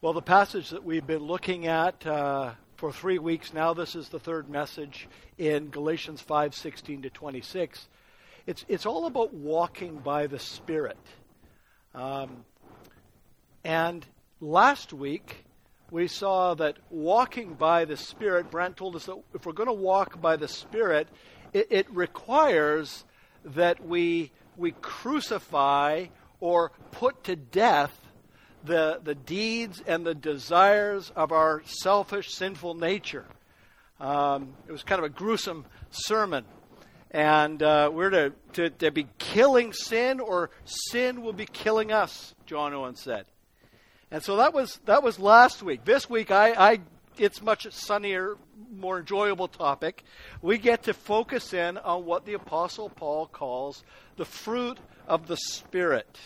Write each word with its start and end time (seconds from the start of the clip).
Well, 0.00 0.12
the 0.12 0.22
passage 0.22 0.70
that 0.70 0.84
we've 0.84 1.04
been 1.04 1.24
looking 1.24 1.66
at 1.66 2.06
uh, 2.06 2.52
for 2.76 2.92
three 2.92 3.18
weeks 3.18 3.52
now, 3.52 3.74
this 3.74 3.96
is 3.96 4.08
the 4.08 4.20
third 4.20 4.48
message 4.48 5.08
in 5.38 5.70
Galatians 5.70 6.20
5 6.20 6.54
16 6.54 7.02
to 7.02 7.10
26. 7.10 7.88
It's, 8.46 8.64
it's 8.68 8.86
all 8.86 9.06
about 9.06 9.34
walking 9.34 9.96
by 9.96 10.28
the 10.28 10.38
Spirit. 10.38 10.98
Um, 11.96 12.44
and 13.64 14.06
last 14.40 14.92
week, 14.92 15.44
we 15.90 16.06
saw 16.06 16.54
that 16.54 16.76
walking 16.90 17.54
by 17.54 17.84
the 17.84 17.96
Spirit, 17.96 18.52
Brent 18.52 18.76
told 18.76 18.94
us 18.94 19.06
that 19.06 19.20
if 19.34 19.46
we're 19.46 19.52
going 19.52 19.66
to 19.66 19.72
walk 19.72 20.20
by 20.20 20.36
the 20.36 20.46
Spirit, 20.46 21.08
it, 21.52 21.66
it 21.70 21.90
requires 21.90 23.04
that 23.44 23.84
we, 23.84 24.30
we 24.56 24.70
crucify 24.80 26.06
or 26.38 26.70
put 26.92 27.24
to 27.24 27.34
death 27.34 28.07
the, 28.64 29.00
the 29.02 29.14
deeds 29.14 29.82
and 29.86 30.06
the 30.06 30.14
desires 30.14 31.12
of 31.14 31.32
our 31.32 31.62
selfish, 31.64 32.32
sinful 32.34 32.74
nature. 32.74 33.26
Um, 34.00 34.54
it 34.66 34.72
was 34.72 34.82
kind 34.82 34.98
of 34.98 35.04
a 35.04 35.08
gruesome 35.08 35.64
sermon. 35.90 36.44
And 37.10 37.62
uh, 37.62 37.90
we're 37.92 38.10
to, 38.10 38.32
to, 38.54 38.70
to 38.70 38.90
be 38.90 39.06
killing 39.18 39.72
sin, 39.72 40.20
or 40.20 40.50
sin 40.64 41.22
will 41.22 41.32
be 41.32 41.46
killing 41.46 41.90
us, 41.90 42.34
John 42.46 42.74
Owen 42.74 42.96
said. 42.96 43.24
And 44.10 44.22
so 44.22 44.36
that 44.36 44.54
was 44.54 44.80
that 44.86 45.02
was 45.02 45.18
last 45.18 45.62
week. 45.62 45.84
This 45.84 46.08
week, 46.08 46.30
I, 46.30 46.52
I 46.52 46.80
it's 47.18 47.42
much 47.42 47.70
sunnier, 47.72 48.36
more 48.74 49.00
enjoyable 49.00 49.48
topic. 49.48 50.04
We 50.40 50.58
get 50.58 50.84
to 50.84 50.94
focus 50.94 51.52
in 51.52 51.76
on 51.78 52.04
what 52.04 52.24
the 52.24 52.34
Apostle 52.34 52.88
Paul 52.88 53.26
calls 53.26 53.84
the 54.16 54.24
fruit 54.24 54.78
of 55.06 55.26
the 55.26 55.36
Spirit. 55.36 56.18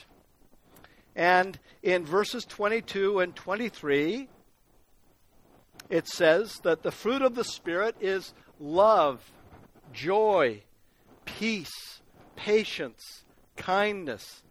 And 1.14 1.58
in 1.82 2.04
verses 2.04 2.44
22 2.44 3.20
and 3.20 3.34
23, 3.36 4.28
it 5.90 6.08
says 6.08 6.58
that 6.60 6.82
the 6.82 6.90
fruit 6.90 7.22
of 7.22 7.34
the 7.34 7.44
Spirit 7.44 7.96
is 8.00 8.32
love, 8.58 9.30
joy, 9.92 10.62
peace, 11.24 12.00
patience, 12.36 13.24
kindness, 13.56 14.42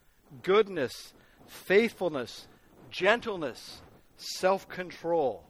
goodness, 0.43 1.13
faithfulness, 1.47 2.47
gentleness, 2.91 3.81
self 4.17 4.67
control. 4.69 5.43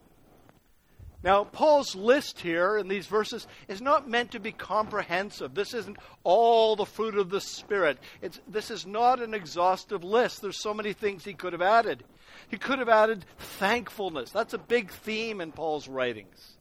Now, 1.24 1.44
Paul's 1.44 1.94
list 1.94 2.40
here 2.40 2.76
in 2.76 2.88
these 2.88 3.06
verses 3.06 3.46
is 3.68 3.80
not 3.80 4.08
meant 4.08 4.32
to 4.32 4.40
be 4.40 4.50
comprehensive. 4.50 5.54
This 5.54 5.72
isn't 5.72 5.98
all 6.24 6.74
the 6.74 6.84
fruit 6.84 7.16
of 7.16 7.30
the 7.30 7.40
Spirit. 7.40 7.98
It's, 8.20 8.40
this 8.48 8.72
is 8.72 8.86
not 8.86 9.22
an 9.22 9.32
exhaustive 9.32 10.02
list. 10.02 10.42
There's 10.42 10.60
so 10.60 10.74
many 10.74 10.92
things 10.92 11.24
he 11.24 11.34
could 11.34 11.52
have 11.52 11.62
added. 11.62 12.02
He 12.48 12.56
could 12.56 12.80
have 12.80 12.88
added 12.88 13.24
thankfulness. 13.38 14.32
That's 14.32 14.54
a 14.54 14.58
big 14.58 14.90
theme 14.90 15.40
in 15.40 15.52
Paul's 15.52 15.86
writings. 15.86 16.56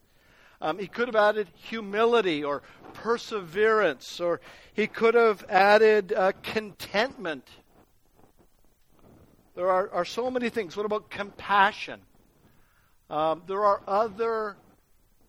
Um, 0.61 0.77
he 0.77 0.85
could 0.85 1.07
have 1.07 1.15
added 1.15 1.47
humility 1.55 2.43
or 2.43 2.61
perseverance, 2.93 4.19
or 4.19 4.41
he 4.73 4.85
could 4.85 5.15
have 5.15 5.43
added 5.49 6.13
uh, 6.13 6.33
contentment. 6.43 7.47
There 9.55 9.71
are, 9.71 9.89
are 9.89 10.05
so 10.05 10.29
many 10.29 10.49
things. 10.49 10.77
What 10.77 10.85
about 10.85 11.09
compassion? 11.09 12.01
Um, 13.11 13.41
there 13.45 13.65
are 13.65 13.81
other 13.89 14.55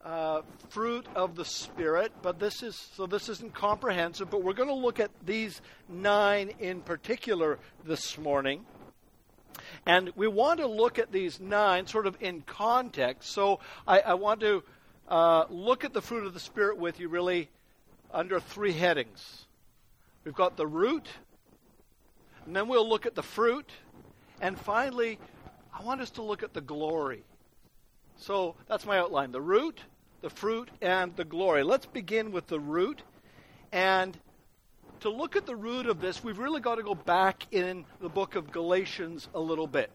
uh, 0.05 0.42
fruit 0.69 1.05
of 1.16 1.34
the 1.34 1.44
Spirit, 1.44 2.12
but 2.22 2.38
this 2.38 2.62
is 2.62 2.77
so 2.77 3.06
this 3.06 3.28
isn't 3.28 3.55
comprehensive. 3.55 4.30
But 4.30 4.44
we're 4.44 4.52
going 4.52 4.69
to 4.69 4.75
look 4.75 5.00
at 5.00 5.11
these 5.27 5.61
nine 5.88 6.53
in 6.60 6.80
particular 6.83 7.58
this 7.84 8.16
morning. 8.16 8.64
And 9.84 10.12
we 10.14 10.28
want 10.28 10.60
to 10.60 10.69
look 10.69 11.00
at 11.00 11.10
these 11.10 11.41
nine 11.41 11.88
sort 11.88 12.06
of 12.06 12.16
in 12.20 12.42
context. 12.42 13.33
So 13.33 13.58
I, 13.84 13.98
I 13.98 14.14
want 14.14 14.38
to 14.42 14.62
uh, 15.08 15.47
look 15.50 15.84
at 15.84 15.92
the 15.92 16.00
fruit 16.00 16.25
of 16.25 16.34
the 16.34 16.41
Spirit 16.41 16.78
with 16.78 17.00
you 17.00 17.08
really 17.08 17.50
under 18.12 18.38
three 18.38 18.72
headings. 18.72 19.47
We've 20.25 20.37
got 20.37 20.56
the 20.56 20.69
root, 20.69 21.09
and 22.47 22.54
then 22.54 22.69
we'll 22.69 22.88
look 22.88 23.06
at 23.06 23.16
the 23.16 23.25
fruit, 23.25 23.69
and 24.41 24.56
finally, 24.56 25.19
I 25.76 25.82
want 25.82 26.00
us 26.00 26.10
to 26.10 26.22
look 26.22 26.44
at 26.44 26.54
the 26.54 26.60
glory. 26.60 27.25
So 28.22 28.55
that's 28.69 28.87
my 28.87 28.99
outline 28.99 29.33
the 29.33 29.41
root, 29.41 29.81
the 30.21 30.31
fruit, 30.31 30.71
and 30.81 31.15
the 31.16 31.25
glory. 31.25 31.65
Let's 31.65 31.87
begin 31.87 32.31
with 32.31 32.47
the 32.47 32.60
root. 32.60 33.03
And 33.72 34.16
to 35.00 35.10
look 35.10 35.34
at 35.34 35.44
the 35.44 35.56
root 35.56 35.87
of 35.87 36.00
this, 36.00 36.22
we've 36.22 36.38
really 36.38 36.61
got 36.61 36.77
to 36.77 36.84
go 36.84 36.94
back 36.94 37.49
in 37.50 37.84
the 38.00 38.09
book 38.09 38.37
of 38.37 38.53
Galatians 38.53 39.28
a 39.34 39.41
little 39.41 39.66
bit. 39.66 39.91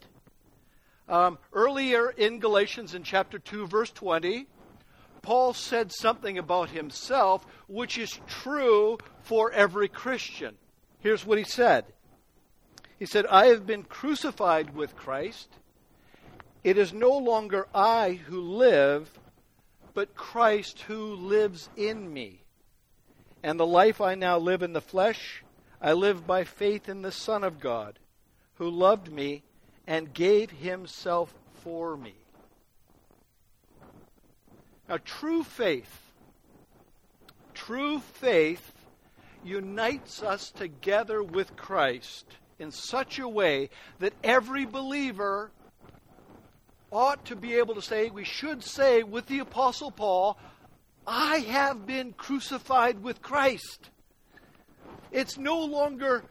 Um, 1.07 1.37
earlier 1.53 2.09
in 2.09 2.39
Galatians, 2.39 2.93
in 2.93 3.03
chapter 3.03 3.39
2, 3.39 3.65
verse 3.67 3.91
20, 3.91 4.45
Paul 5.21 5.53
said 5.53 5.93
something 5.93 6.37
about 6.37 6.69
himself 6.69 7.45
which 7.67 7.97
is 7.97 8.19
true 8.27 8.97
for 9.21 9.53
every 9.53 9.87
Christian. 9.87 10.55
Here's 10.99 11.25
what 11.25 11.37
he 11.37 11.45
said 11.45 11.85
He 12.99 13.05
said, 13.05 13.25
I 13.27 13.45
have 13.47 13.65
been 13.65 13.83
crucified 13.83 14.75
with 14.75 14.97
Christ. 14.97 15.47
It 16.63 16.77
is 16.77 16.93
no 16.93 17.15
longer 17.17 17.67
I 17.73 18.19
who 18.27 18.41
live, 18.41 19.19
but 19.93 20.15
Christ 20.15 20.81
who 20.81 21.15
lives 21.15 21.69
in 21.75 22.11
me. 22.11 22.41
And 23.43 23.59
the 23.59 23.65
life 23.65 24.01
I 24.01 24.15
now 24.15 24.37
live 24.37 24.63
in 24.63 24.73
the 24.73 24.81
flesh, 24.81 25.43
I 25.81 25.93
live 25.93 26.25
by 26.25 26.43
faith 26.43 26.89
in 26.89 27.01
the 27.01 27.11
Son 27.11 27.43
of 27.43 27.59
God, 27.59 27.99
who 28.55 28.69
loved 28.69 29.11
me 29.11 29.43
and 29.85 30.13
gave 30.13 30.51
himself 30.51 31.33
for 31.63 31.95
me. 31.95 32.15
Now, 34.89 34.97
true 35.03 35.43
faith, 35.43 36.01
true 37.53 37.99
faith 37.99 38.73
unites 39.43 40.23
us 40.23 40.49
together 40.51 41.21
with 41.21 41.55
Christ 41.55 42.25
in 42.59 42.71
such 42.71 43.19
a 43.19 43.27
way 43.27 43.69
that 43.99 44.13
every 44.23 44.65
believer 44.65 45.51
ought 46.91 47.25
to 47.25 47.35
be 47.35 47.55
able 47.55 47.75
to 47.75 47.81
say, 47.81 48.09
we 48.09 48.23
should 48.23 48.63
say 48.63 49.03
with 49.03 49.25
the 49.27 49.39
Apostle 49.39 49.91
Paul, 49.91 50.37
I 51.05 51.37
have 51.39 51.85
been 51.85 52.13
crucified 52.13 53.01
with 53.01 53.21
Christ. 53.21 53.89
It's 55.11 55.37
no 55.37 55.63
longer 55.63 56.23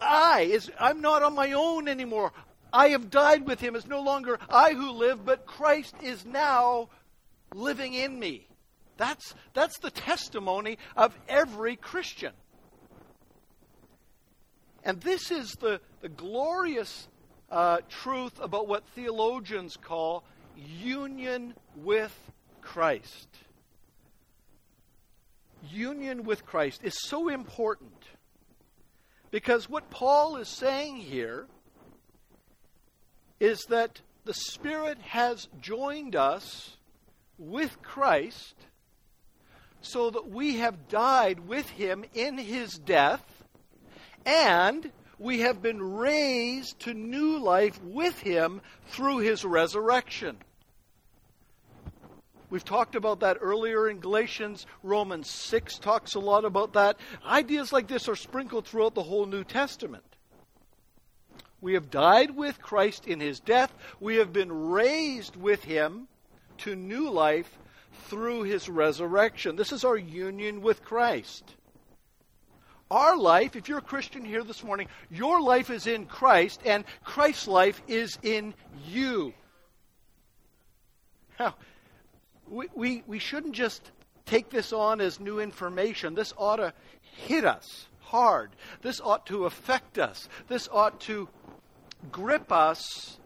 I. 0.00 0.48
It's, 0.50 0.70
I'm 0.78 1.00
not 1.00 1.22
on 1.22 1.34
my 1.34 1.52
own 1.52 1.88
anymore. 1.88 2.32
I 2.72 2.88
have 2.88 3.10
died 3.10 3.46
with 3.46 3.60
him. 3.60 3.76
It's 3.76 3.86
no 3.86 4.02
longer 4.02 4.38
I 4.48 4.72
who 4.72 4.92
live, 4.92 5.24
but 5.24 5.46
Christ 5.46 5.94
is 6.02 6.24
now 6.24 6.88
living 7.54 7.92
in 7.92 8.18
me. 8.18 8.46
That's, 8.96 9.34
that's 9.52 9.78
the 9.78 9.90
testimony 9.90 10.78
of 10.96 11.14
every 11.28 11.76
Christian. 11.76 12.32
And 14.84 15.00
this 15.00 15.30
is 15.30 15.52
the, 15.60 15.80
the 16.00 16.08
glorious 16.08 17.08
uh, 17.52 17.82
truth 17.88 18.40
about 18.40 18.66
what 18.66 18.82
theologians 18.94 19.76
call 19.76 20.24
union 20.56 21.54
with 21.76 22.18
Christ. 22.62 23.28
Union 25.70 26.24
with 26.24 26.46
Christ 26.46 26.80
is 26.82 26.98
so 26.98 27.28
important 27.28 27.92
because 29.30 29.68
what 29.68 29.90
Paul 29.90 30.36
is 30.36 30.48
saying 30.48 30.96
here 30.96 31.46
is 33.38 33.60
that 33.68 34.00
the 34.24 34.34
Spirit 34.34 34.98
has 35.02 35.48
joined 35.60 36.16
us 36.16 36.76
with 37.38 37.82
Christ 37.82 38.54
so 39.82 40.10
that 40.10 40.30
we 40.30 40.56
have 40.56 40.88
died 40.88 41.40
with 41.46 41.68
him 41.70 42.04
in 42.14 42.38
his 42.38 42.72
death 42.72 43.24
and 44.24 44.90
we 45.22 45.40
have 45.40 45.62
been 45.62 45.80
raised 45.80 46.80
to 46.80 46.92
new 46.92 47.38
life 47.38 47.80
with 47.82 48.18
him 48.18 48.60
through 48.88 49.18
his 49.18 49.44
resurrection. 49.44 50.36
We've 52.50 52.64
talked 52.64 52.96
about 52.96 53.20
that 53.20 53.38
earlier 53.40 53.88
in 53.88 54.00
Galatians. 54.00 54.66
Romans 54.82 55.30
6 55.30 55.78
talks 55.78 56.14
a 56.14 56.20
lot 56.20 56.44
about 56.44 56.74
that. 56.74 56.98
Ideas 57.24 57.72
like 57.72 57.86
this 57.86 58.08
are 58.08 58.16
sprinkled 58.16 58.66
throughout 58.66 58.94
the 58.94 59.02
whole 59.02 59.24
New 59.24 59.44
Testament. 59.44 60.04
We 61.62 61.74
have 61.74 61.90
died 61.90 62.36
with 62.36 62.60
Christ 62.60 63.06
in 63.06 63.20
his 63.20 63.40
death. 63.40 63.72
We 64.00 64.16
have 64.16 64.32
been 64.32 64.70
raised 64.70 65.36
with 65.36 65.64
him 65.64 66.08
to 66.58 66.74
new 66.74 67.08
life 67.08 67.58
through 68.08 68.42
his 68.42 68.68
resurrection. 68.68 69.56
This 69.56 69.72
is 69.72 69.84
our 69.84 69.96
union 69.96 70.60
with 70.60 70.84
Christ. 70.84 71.54
Our 72.92 73.16
life, 73.16 73.56
if 73.56 73.70
you're 73.70 73.78
a 73.78 73.80
Christian 73.80 74.22
here 74.22 74.44
this 74.44 74.62
morning, 74.62 74.86
your 75.10 75.40
life 75.40 75.70
is 75.70 75.86
in 75.86 76.04
Christ, 76.04 76.60
and 76.66 76.84
Christ's 77.02 77.48
life 77.48 77.80
is 77.88 78.18
in 78.22 78.52
you. 78.86 79.32
Now, 81.40 81.54
we, 82.50 82.68
we, 82.74 83.02
we 83.06 83.18
shouldn't 83.18 83.54
just 83.54 83.90
take 84.26 84.50
this 84.50 84.74
on 84.74 85.00
as 85.00 85.18
new 85.18 85.40
information. 85.40 86.14
This 86.14 86.34
ought 86.36 86.56
to 86.56 86.74
hit 87.00 87.46
us 87.46 87.86
hard. 88.00 88.50
This 88.82 89.00
ought 89.00 89.24
to 89.28 89.46
affect 89.46 89.98
us. 89.98 90.28
This 90.48 90.68
ought 90.70 91.00
to 91.00 91.30
grip 92.10 92.52
us 92.52 93.16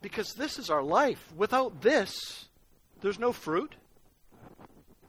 Because 0.00 0.34
this 0.34 0.60
is 0.60 0.70
our 0.70 0.82
life. 0.82 1.32
Without 1.36 1.82
this, 1.82 2.48
there's 3.00 3.18
no 3.18 3.32
fruit, 3.32 3.74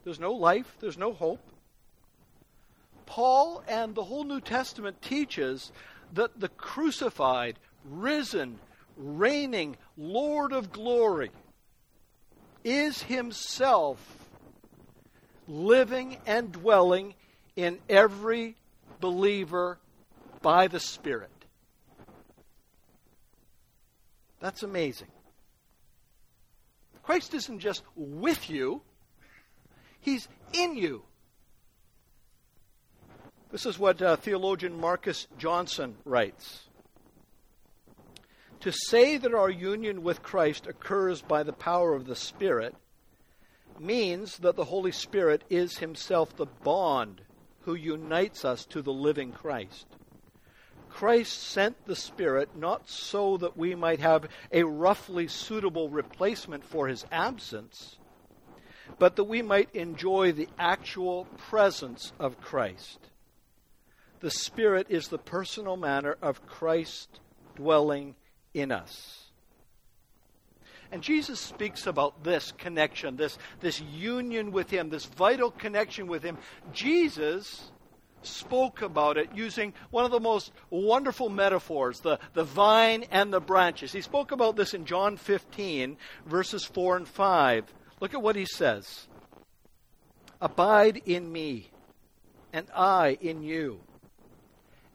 there's 0.02 0.18
no 0.18 0.32
life, 0.32 0.76
there's 0.80 0.98
no 0.98 1.12
hope. 1.12 1.40
Paul 3.10 3.64
and 3.66 3.92
the 3.96 4.04
whole 4.04 4.22
New 4.22 4.40
Testament 4.40 5.02
teaches 5.02 5.72
that 6.12 6.38
the 6.38 6.48
crucified, 6.48 7.58
risen, 7.84 8.60
reigning 8.96 9.76
Lord 9.98 10.52
of 10.52 10.70
glory 10.70 11.32
is 12.62 13.02
himself 13.02 13.98
living 15.48 16.18
and 16.24 16.52
dwelling 16.52 17.14
in 17.56 17.80
every 17.88 18.54
believer 19.00 19.80
by 20.40 20.68
the 20.68 20.78
Spirit. 20.78 21.30
That's 24.38 24.62
amazing. 24.62 25.08
Christ 27.02 27.34
isn't 27.34 27.58
just 27.58 27.82
with 27.96 28.48
you, 28.48 28.82
He's 30.00 30.28
in 30.52 30.76
you. 30.76 31.02
This 33.52 33.66
is 33.66 33.80
what 33.80 34.00
uh, 34.00 34.14
theologian 34.14 34.78
Marcus 34.78 35.26
Johnson 35.36 35.96
writes. 36.04 36.68
To 38.60 38.70
say 38.70 39.16
that 39.16 39.34
our 39.34 39.50
union 39.50 40.04
with 40.04 40.22
Christ 40.22 40.68
occurs 40.68 41.20
by 41.20 41.42
the 41.42 41.52
power 41.52 41.94
of 41.94 42.06
the 42.06 42.14
Spirit 42.14 42.76
means 43.76 44.38
that 44.38 44.54
the 44.54 44.66
Holy 44.66 44.92
Spirit 44.92 45.42
is 45.50 45.78
Himself 45.78 46.36
the 46.36 46.46
bond 46.46 47.22
who 47.62 47.74
unites 47.74 48.44
us 48.44 48.64
to 48.66 48.82
the 48.82 48.92
living 48.92 49.32
Christ. 49.32 49.86
Christ 50.88 51.42
sent 51.42 51.86
the 51.86 51.96
Spirit 51.96 52.56
not 52.56 52.88
so 52.88 53.36
that 53.38 53.56
we 53.56 53.74
might 53.74 54.00
have 54.00 54.28
a 54.52 54.62
roughly 54.62 55.26
suitable 55.26 55.88
replacement 55.88 56.64
for 56.64 56.86
His 56.86 57.04
absence, 57.10 57.98
but 59.00 59.16
that 59.16 59.24
we 59.24 59.42
might 59.42 59.74
enjoy 59.74 60.30
the 60.30 60.48
actual 60.56 61.24
presence 61.36 62.12
of 62.20 62.40
Christ. 62.40 63.10
The 64.20 64.30
Spirit 64.30 64.86
is 64.90 65.08
the 65.08 65.18
personal 65.18 65.76
manner 65.76 66.16
of 66.20 66.46
Christ 66.46 67.20
dwelling 67.56 68.14
in 68.54 68.70
us. 68.70 69.30
And 70.92 71.02
Jesus 71.02 71.38
speaks 71.38 71.86
about 71.86 72.24
this 72.24 72.52
connection, 72.52 73.16
this, 73.16 73.38
this 73.60 73.80
union 73.80 74.50
with 74.50 74.70
Him, 74.70 74.90
this 74.90 75.04
vital 75.04 75.50
connection 75.50 76.06
with 76.06 76.22
Him. 76.22 76.36
Jesus 76.72 77.70
spoke 78.22 78.82
about 78.82 79.16
it 79.16 79.30
using 79.34 79.72
one 79.90 80.04
of 80.04 80.10
the 80.10 80.20
most 80.20 80.52
wonderful 80.68 81.28
metaphors 81.28 82.00
the, 82.00 82.18
the 82.34 82.44
vine 82.44 83.04
and 83.10 83.32
the 83.32 83.40
branches. 83.40 83.92
He 83.92 84.02
spoke 84.02 84.32
about 84.32 84.56
this 84.56 84.74
in 84.74 84.84
John 84.84 85.16
15, 85.16 85.96
verses 86.26 86.64
4 86.64 86.98
and 86.98 87.08
5. 87.08 87.72
Look 88.00 88.14
at 88.14 88.22
what 88.22 88.36
he 88.36 88.44
says 88.44 89.06
Abide 90.40 91.02
in 91.06 91.30
me, 91.30 91.70
and 92.52 92.66
I 92.74 93.16
in 93.20 93.42
you. 93.42 93.80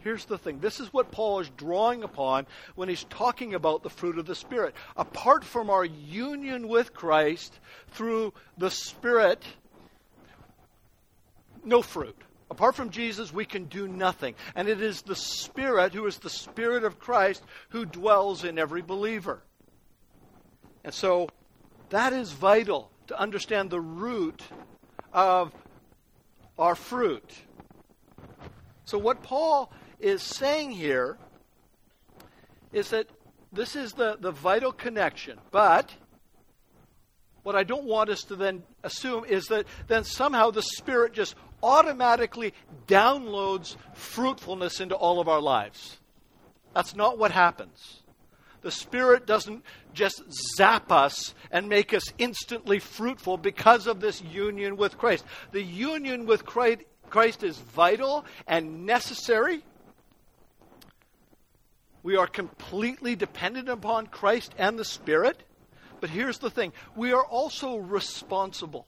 Here's 0.00 0.24
the 0.24 0.38
thing 0.38 0.60
this 0.60 0.80
is 0.80 0.92
what 0.92 1.10
Paul 1.10 1.40
is 1.40 1.50
drawing 1.50 2.02
upon 2.02 2.46
when 2.74 2.88
he's 2.88 3.04
talking 3.04 3.54
about 3.54 3.82
the 3.82 3.90
fruit 3.90 4.18
of 4.18 4.26
the 4.26 4.34
Spirit. 4.34 4.74
Apart 4.96 5.44
from 5.44 5.70
our 5.70 5.84
union 5.84 6.68
with 6.68 6.94
Christ 6.94 7.58
through 7.88 8.32
the 8.56 8.70
Spirit, 8.70 9.42
no 11.64 11.82
fruit. 11.82 12.16
Apart 12.50 12.76
from 12.76 12.90
Jesus, 12.90 13.32
we 13.32 13.44
can 13.44 13.64
do 13.64 13.86
nothing. 13.86 14.34
And 14.54 14.68
it 14.68 14.80
is 14.80 15.02
the 15.02 15.16
Spirit, 15.16 15.92
who 15.92 16.06
is 16.06 16.18
the 16.18 16.30
Spirit 16.30 16.84
of 16.84 16.98
Christ, 16.98 17.42
who 17.70 17.84
dwells 17.84 18.44
in 18.44 18.58
every 18.58 18.80
believer. 18.80 19.42
And 20.84 20.94
so 20.94 21.28
that 21.90 22.12
is 22.12 22.32
vital 22.32 22.90
to 23.08 23.18
understand 23.18 23.70
the 23.70 23.80
root 23.80 24.42
of 25.12 25.52
our 26.58 26.74
fruit. 26.74 27.30
So, 28.84 28.96
what 28.96 29.22
Paul 29.22 29.70
is 30.00 30.22
saying 30.22 30.70
here 30.70 31.18
is 32.72 32.90
that 32.90 33.08
this 33.52 33.76
is 33.76 33.92
the, 33.92 34.16
the 34.20 34.30
vital 34.30 34.72
connection. 34.72 35.38
But 35.50 35.94
what 37.42 37.56
I 37.56 37.64
don't 37.64 37.84
want 37.84 38.10
us 38.10 38.22
to 38.24 38.36
then 38.36 38.62
assume 38.82 39.24
is 39.24 39.46
that 39.46 39.66
then 39.86 40.04
somehow 40.04 40.50
the 40.50 40.62
Spirit 40.62 41.12
just 41.12 41.34
automatically 41.62 42.52
downloads 42.86 43.76
fruitfulness 43.94 44.80
into 44.80 44.94
all 44.94 45.20
of 45.20 45.28
our 45.28 45.40
lives. 45.40 45.98
That's 46.74 46.94
not 46.94 47.18
what 47.18 47.32
happens. 47.32 48.02
The 48.60 48.70
Spirit 48.70 49.26
doesn't 49.26 49.64
just 49.94 50.22
zap 50.56 50.92
us 50.92 51.34
and 51.50 51.68
make 51.68 51.94
us 51.94 52.04
instantly 52.18 52.80
fruitful 52.80 53.38
because 53.38 53.86
of 53.86 54.00
this 54.00 54.20
union 54.22 54.76
with 54.76 54.98
Christ. 54.98 55.24
The 55.52 55.62
union 55.62 56.26
with 56.26 56.44
Christ 56.44 57.42
is 57.42 57.58
vital 57.58 58.24
and 58.46 58.84
necessary. 58.84 59.62
We 62.02 62.16
are 62.16 62.26
completely 62.26 63.16
dependent 63.16 63.68
upon 63.68 64.06
Christ 64.06 64.54
and 64.58 64.78
the 64.78 64.84
Spirit. 64.84 65.42
But 66.00 66.10
here's 66.10 66.38
the 66.38 66.50
thing 66.50 66.72
we 66.96 67.12
are 67.12 67.24
also 67.24 67.76
responsible 67.76 68.86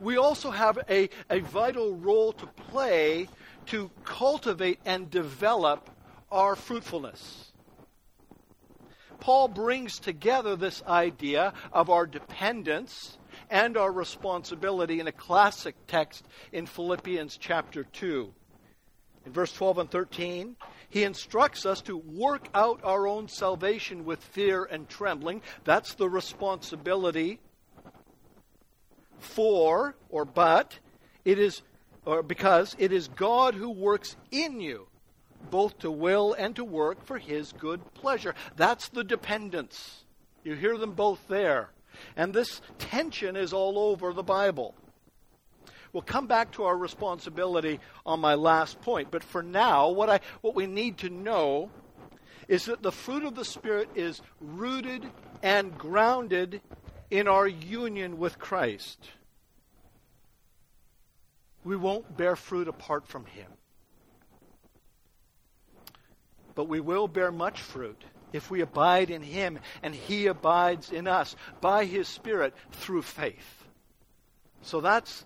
we 0.00 0.16
also 0.16 0.50
have 0.50 0.78
a, 0.88 1.08
a 1.30 1.40
vital 1.40 1.94
role 1.96 2.32
to 2.32 2.46
play 2.46 3.28
to 3.66 3.90
cultivate 4.04 4.78
and 4.84 5.10
develop 5.10 5.90
our 6.30 6.56
fruitfulness. 6.56 7.52
Paul 9.20 9.48
brings 9.48 9.98
together 9.98 10.56
this 10.56 10.82
idea 10.82 11.54
of 11.72 11.88
our 11.88 12.06
dependence 12.06 13.16
and 13.48 13.76
our 13.76 13.90
responsibility 13.90 15.00
in 15.00 15.06
a 15.06 15.12
classic 15.12 15.74
text 15.86 16.26
in 16.52 16.66
Philippians 16.66 17.38
chapter 17.38 17.84
2. 17.84 18.32
In 19.24 19.32
verse 19.32 19.52
12 19.52 19.78
and 19.78 19.90
13, 19.90 20.56
he 20.94 21.02
instructs 21.02 21.66
us 21.66 21.80
to 21.80 21.96
work 21.96 22.46
out 22.54 22.78
our 22.84 23.08
own 23.08 23.26
salvation 23.26 24.04
with 24.04 24.22
fear 24.22 24.62
and 24.62 24.88
trembling. 24.88 25.42
That's 25.64 25.94
the 25.94 26.08
responsibility 26.08 27.40
for 29.18 29.96
or 30.08 30.24
but 30.24 30.78
it 31.24 31.40
is 31.40 31.62
or 32.04 32.22
because 32.22 32.76
it 32.78 32.92
is 32.92 33.08
God 33.08 33.56
who 33.56 33.70
works 33.70 34.14
in 34.30 34.60
you 34.60 34.86
both 35.50 35.80
to 35.80 35.90
will 35.90 36.32
and 36.34 36.54
to 36.54 36.64
work 36.64 37.04
for 37.04 37.18
his 37.18 37.50
good 37.50 37.92
pleasure. 37.94 38.36
That's 38.54 38.88
the 38.88 39.02
dependence. 39.02 40.04
You 40.44 40.54
hear 40.54 40.78
them 40.78 40.92
both 40.92 41.26
there. 41.26 41.70
And 42.16 42.32
this 42.32 42.60
tension 42.78 43.34
is 43.34 43.52
all 43.52 43.80
over 43.80 44.12
the 44.12 44.22
Bible. 44.22 44.76
We'll 45.94 46.02
come 46.02 46.26
back 46.26 46.50
to 46.52 46.64
our 46.64 46.76
responsibility 46.76 47.78
on 48.04 48.18
my 48.18 48.34
last 48.34 48.80
point, 48.80 49.12
but 49.12 49.22
for 49.22 49.44
now, 49.44 49.90
what 49.90 50.10
I 50.10 50.18
what 50.40 50.56
we 50.56 50.66
need 50.66 50.98
to 50.98 51.08
know 51.08 51.70
is 52.48 52.64
that 52.64 52.82
the 52.82 52.90
fruit 52.90 53.22
of 53.22 53.36
the 53.36 53.44
spirit 53.44 53.88
is 53.94 54.20
rooted 54.40 55.06
and 55.40 55.78
grounded 55.78 56.60
in 57.12 57.28
our 57.28 57.46
union 57.46 58.18
with 58.18 58.40
Christ. 58.40 58.98
We 61.62 61.76
won't 61.76 62.16
bear 62.16 62.34
fruit 62.34 62.66
apart 62.66 63.06
from 63.06 63.24
Him. 63.26 63.46
But 66.56 66.68
we 66.68 66.80
will 66.80 67.06
bear 67.06 67.30
much 67.30 67.60
fruit 67.60 68.02
if 68.32 68.50
we 68.50 68.62
abide 68.62 69.10
in 69.10 69.22
Him 69.22 69.60
and 69.80 69.94
He 69.94 70.26
abides 70.26 70.90
in 70.90 71.06
us 71.06 71.36
by 71.60 71.84
His 71.84 72.08
Spirit 72.08 72.52
through 72.72 73.02
faith. 73.02 73.64
So 74.62 74.80
that's, 74.80 75.24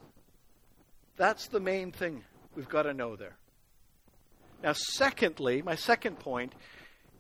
that's 1.19 1.49
the 1.49 1.61
main 1.61 1.93
thing 1.93 2.25
we've 2.55 2.69
got 2.69 2.83
to 2.83 2.95
know 2.95 3.17
there. 3.17 3.37
Now, 4.63 4.73
secondly, 4.73 5.63
my 5.63 5.75
second 5.75 6.19
point 6.19 6.55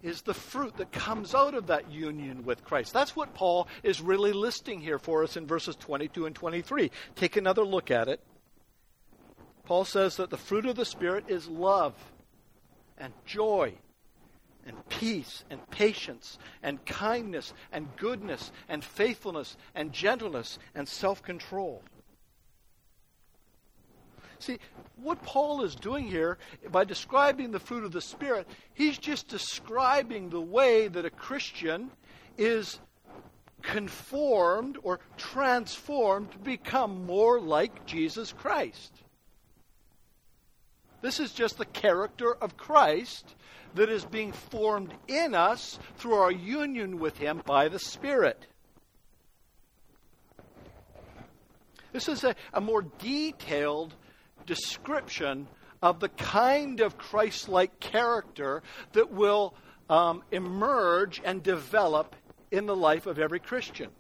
is 0.02 0.22
the 0.22 0.34
fruit 0.34 0.76
that 0.76 0.92
comes 0.92 1.34
out 1.34 1.54
of 1.54 1.66
that 1.66 1.90
union 1.90 2.44
with 2.44 2.64
Christ. 2.64 2.92
That's 2.92 3.16
what 3.16 3.34
Paul 3.34 3.68
is 3.82 4.00
really 4.00 4.32
listing 4.32 4.80
here 4.80 4.98
for 4.98 5.24
us 5.24 5.36
in 5.36 5.46
verses 5.46 5.76
22 5.76 6.26
and 6.26 6.34
23. 6.34 6.90
Take 7.16 7.36
another 7.36 7.64
look 7.64 7.90
at 7.90 8.08
it. 8.08 8.20
Paul 9.64 9.84
says 9.84 10.16
that 10.16 10.30
the 10.30 10.36
fruit 10.36 10.66
of 10.66 10.76
the 10.76 10.84
Spirit 10.84 11.24
is 11.28 11.48
love 11.48 11.94
and 12.96 13.12
joy 13.26 13.74
and 14.66 14.88
peace 14.88 15.44
and 15.50 15.68
patience 15.70 16.38
and 16.62 16.84
kindness 16.86 17.52
and 17.72 17.88
goodness 17.96 18.50
and 18.68 18.84
faithfulness 18.84 19.56
and 19.74 19.92
gentleness 19.92 20.58
and 20.74 20.88
self 20.88 21.22
control. 21.22 21.82
See, 24.40 24.58
what 24.96 25.22
Paul 25.22 25.64
is 25.64 25.74
doing 25.74 26.06
here 26.06 26.38
by 26.70 26.84
describing 26.84 27.50
the 27.50 27.58
fruit 27.58 27.84
of 27.84 27.92
the 27.92 28.00
Spirit, 28.00 28.46
he's 28.74 28.98
just 28.98 29.28
describing 29.28 30.28
the 30.28 30.40
way 30.40 30.88
that 30.88 31.04
a 31.04 31.10
Christian 31.10 31.90
is 32.36 32.78
conformed 33.62 34.78
or 34.82 35.00
transformed 35.16 36.30
to 36.32 36.38
become 36.38 37.04
more 37.04 37.40
like 37.40 37.84
Jesus 37.86 38.32
Christ. 38.32 38.92
This 41.00 41.20
is 41.20 41.32
just 41.32 41.58
the 41.58 41.64
character 41.64 42.34
of 42.34 42.56
Christ 42.56 43.34
that 43.74 43.88
is 43.88 44.04
being 44.04 44.32
formed 44.32 44.92
in 45.06 45.34
us 45.34 45.78
through 45.96 46.14
our 46.14 46.32
union 46.32 46.98
with 46.98 47.18
Him 47.18 47.42
by 47.44 47.68
the 47.68 47.78
Spirit. 47.78 48.46
This 51.92 52.08
is 52.08 52.24
a, 52.24 52.34
a 52.52 52.60
more 52.60 52.82
detailed 52.82 53.94
description 54.48 55.46
of 55.80 56.00
the 56.00 56.08
kind 56.08 56.80
of 56.80 56.98
Christ 56.98 57.48
like 57.48 57.78
character 57.78 58.62
that 58.92 59.12
will 59.12 59.54
um, 59.88 60.24
emerge 60.32 61.20
and 61.24 61.42
develop 61.42 62.16
in 62.50 62.66
the 62.66 62.74
life 62.74 63.06
of 63.06 63.18
every 63.18 63.38
Christian. 63.38 63.90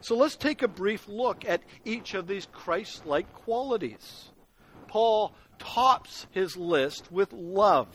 So 0.00 0.16
let's 0.16 0.36
take 0.36 0.62
a 0.62 0.68
brief 0.68 1.08
look 1.08 1.44
at 1.44 1.62
each 1.84 2.14
of 2.14 2.28
these 2.28 2.46
Christ 2.52 3.06
like 3.06 3.32
qualities. 3.32 4.30
Paul 4.86 5.34
tops 5.58 6.26
his 6.30 6.56
list 6.56 7.10
with 7.10 7.32
love. 7.32 7.88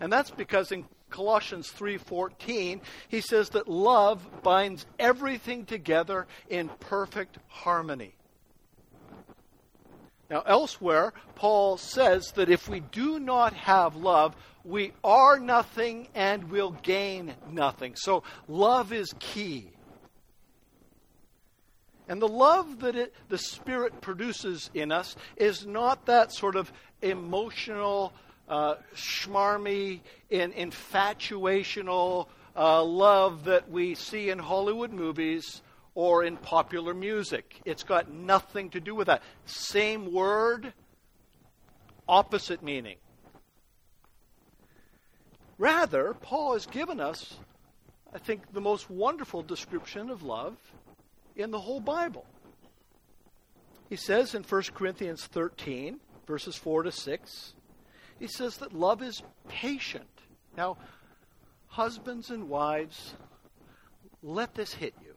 And 0.00 0.12
that's 0.12 0.30
because 0.30 0.72
in 0.72 0.86
Colossians 1.10 1.70
3:14 1.70 2.80
he 3.08 3.20
says 3.20 3.50
that 3.50 3.68
love 3.68 4.42
binds 4.42 4.86
everything 4.98 5.66
together 5.66 6.26
in 6.48 6.68
perfect 6.80 7.38
harmony. 7.48 8.17
Now 10.30 10.42
elsewhere 10.46 11.12
Paul 11.34 11.76
says 11.76 12.32
that 12.32 12.50
if 12.50 12.68
we 12.68 12.80
do 12.80 13.18
not 13.18 13.52
have 13.54 13.96
love 13.96 14.36
we 14.64 14.92
are 15.02 15.38
nothing 15.38 16.08
and 16.14 16.50
will 16.50 16.72
gain 16.82 17.34
nothing. 17.50 17.94
So 17.96 18.22
love 18.46 18.92
is 18.92 19.14
key. 19.18 19.70
And 22.06 22.20
the 22.20 22.28
love 22.28 22.80
that 22.80 22.94
it, 22.94 23.14
the 23.28 23.38
Spirit 23.38 24.00
produces 24.00 24.70
in 24.74 24.92
us 24.92 25.16
is 25.36 25.66
not 25.66 26.06
that 26.06 26.32
sort 26.32 26.56
of 26.56 26.72
emotional, 27.02 28.12
uh, 28.48 28.76
schmarmy, 28.94 30.00
in, 30.30 30.52
infatuational 30.52 32.28
uh, 32.56 32.82
love 32.82 33.44
that 33.44 33.70
we 33.70 33.94
see 33.94 34.30
in 34.30 34.38
Hollywood 34.38 34.92
movies 34.92 35.62
or 35.98 36.22
in 36.22 36.36
popular 36.36 36.94
music. 36.94 37.60
It's 37.64 37.82
got 37.82 38.08
nothing 38.08 38.70
to 38.70 38.78
do 38.78 38.94
with 38.94 39.08
that. 39.08 39.20
Same 39.46 40.12
word, 40.12 40.72
opposite 42.06 42.62
meaning. 42.62 42.98
Rather, 45.58 46.14
Paul 46.14 46.52
has 46.52 46.66
given 46.66 47.00
us, 47.00 47.34
I 48.14 48.18
think, 48.18 48.52
the 48.52 48.60
most 48.60 48.88
wonderful 48.88 49.42
description 49.42 50.08
of 50.08 50.22
love 50.22 50.56
in 51.34 51.50
the 51.50 51.58
whole 51.58 51.80
Bible. 51.80 52.26
He 53.88 53.96
says 53.96 54.36
in 54.36 54.44
1 54.44 54.62
Corinthians 54.74 55.26
13, 55.26 55.98
verses 56.28 56.54
4 56.54 56.84
to 56.84 56.92
6, 56.92 57.54
he 58.20 58.28
says 58.28 58.58
that 58.58 58.72
love 58.72 59.02
is 59.02 59.24
patient. 59.48 60.06
Now, 60.56 60.76
husbands 61.66 62.30
and 62.30 62.48
wives, 62.48 63.14
let 64.22 64.54
this 64.54 64.74
hit 64.74 64.94
you. 65.02 65.07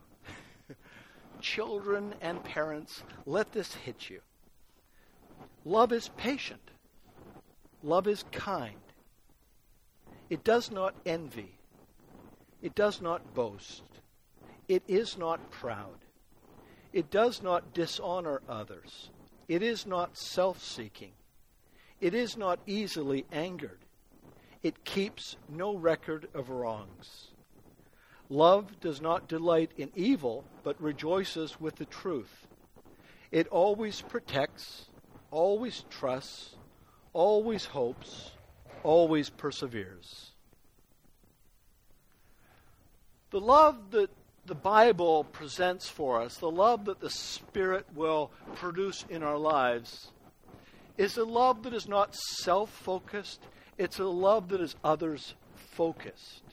Children 1.41 2.15
and 2.21 2.43
parents, 2.43 3.03
let 3.25 3.51
this 3.51 3.73
hit 3.73 4.09
you. 4.09 4.21
Love 5.65 5.91
is 5.91 6.09
patient. 6.17 6.71
Love 7.83 8.07
is 8.07 8.23
kind. 8.31 8.77
It 10.29 10.43
does 10.43 10.71
not 10.71 10.95
envy. 11.05 11.57
It 12.61 12.75
does 12.75 13.01
not 13.01 13.33
boast. 13.33 13.83
It 14.67 14.83
is 14.87 15.17
not 15.17 15.51
proud. 15.51 16.05
It 16.93 17.09
does 17.09 17.41
not 17.41 17.73
dishonor 17.73 18.41
others. 18.47 19.09
It 19.47 19.63
is 19.63 19.85
not 19.85 20.17
self 20.17 20.63
seeking. 20.63 21.11
It 21.99 22.13
is 22.13 22.37
not 22.37 22.59
easily 22.65 23.25
angered. 23.31 23.79
It 24.63 24.85
keeps 24.85 25.37
no 25.49 25.75
record 25.75 26.27
of 26.33 26.49
wrongs. 26.49 27.30
Love 28.31 28.79
does 28.79 29.01
not 29.01 29.27
delight 29.27 29.71
in 29.75 29.91
evil, 29.93 30.45
but 30.63 30.81
rejoices 30.81 31.59
with 31.59 31.75
the 31.75 31.85
truth. 31.85 32.47
It 33.29 33.45
always 33.49 34.01
protects, 34.01 34.85
always 35.31 35.83
trusts, 35.89 36.55
always 37.11 37.65
hopes, 37.65 38.31
always 38.83 39.29
perseveres. 39.29 40.31
The 43.31 43.41
love 43.41 43.91
that 43.91 44.09
the 44.45 44.55
Bible 44.55 45.25
presents 45.25 45.89
for 45.89 46.21
us, 46.21 46.37
the 46.37 46.49
love 46.49 46.85
that 46.85 47.01
the 47.01 47.09
Spirit 47.09 47.85
will 47.93 48.31
produce 48.55 49.03
in 49.09 49.23
our 49.23 49.37
lives, 49.37 50.09
is 50.97 51.17
a 51.17 51.25
love 51.25 51.63
that 51.63 51.73
is 51.73 51.89
not 51.89 52.15
self 52.15 52.69
focused, 52.69 53.41
it's 53.77 53.99
a 53.99 54.05
love 54.05 54.47
that 54.47 54.61
is 54.61 54.77
others 54.85 55.35
focused. 55.53 56.50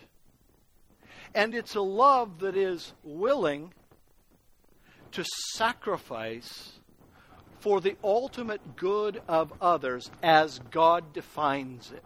And 1.38 1.54
it's 1.54 1.76
a 1.76 1.80
love 1.80 2.40
that 2.40 2.56
is 2.56 2.92
willing 3.04 3.72
to 5.12 5.24
sacrifice 5.54 6.72
for 7.60 7.80
the 7.80 7.96
ultimate 8.02 8.74
good 8.74 9.22
of 9.28 9.52
others 9.60 10.10
as 10.20 10.58
God 10.72 11.12
defines 11.12 11.92
it. 11.92 12.02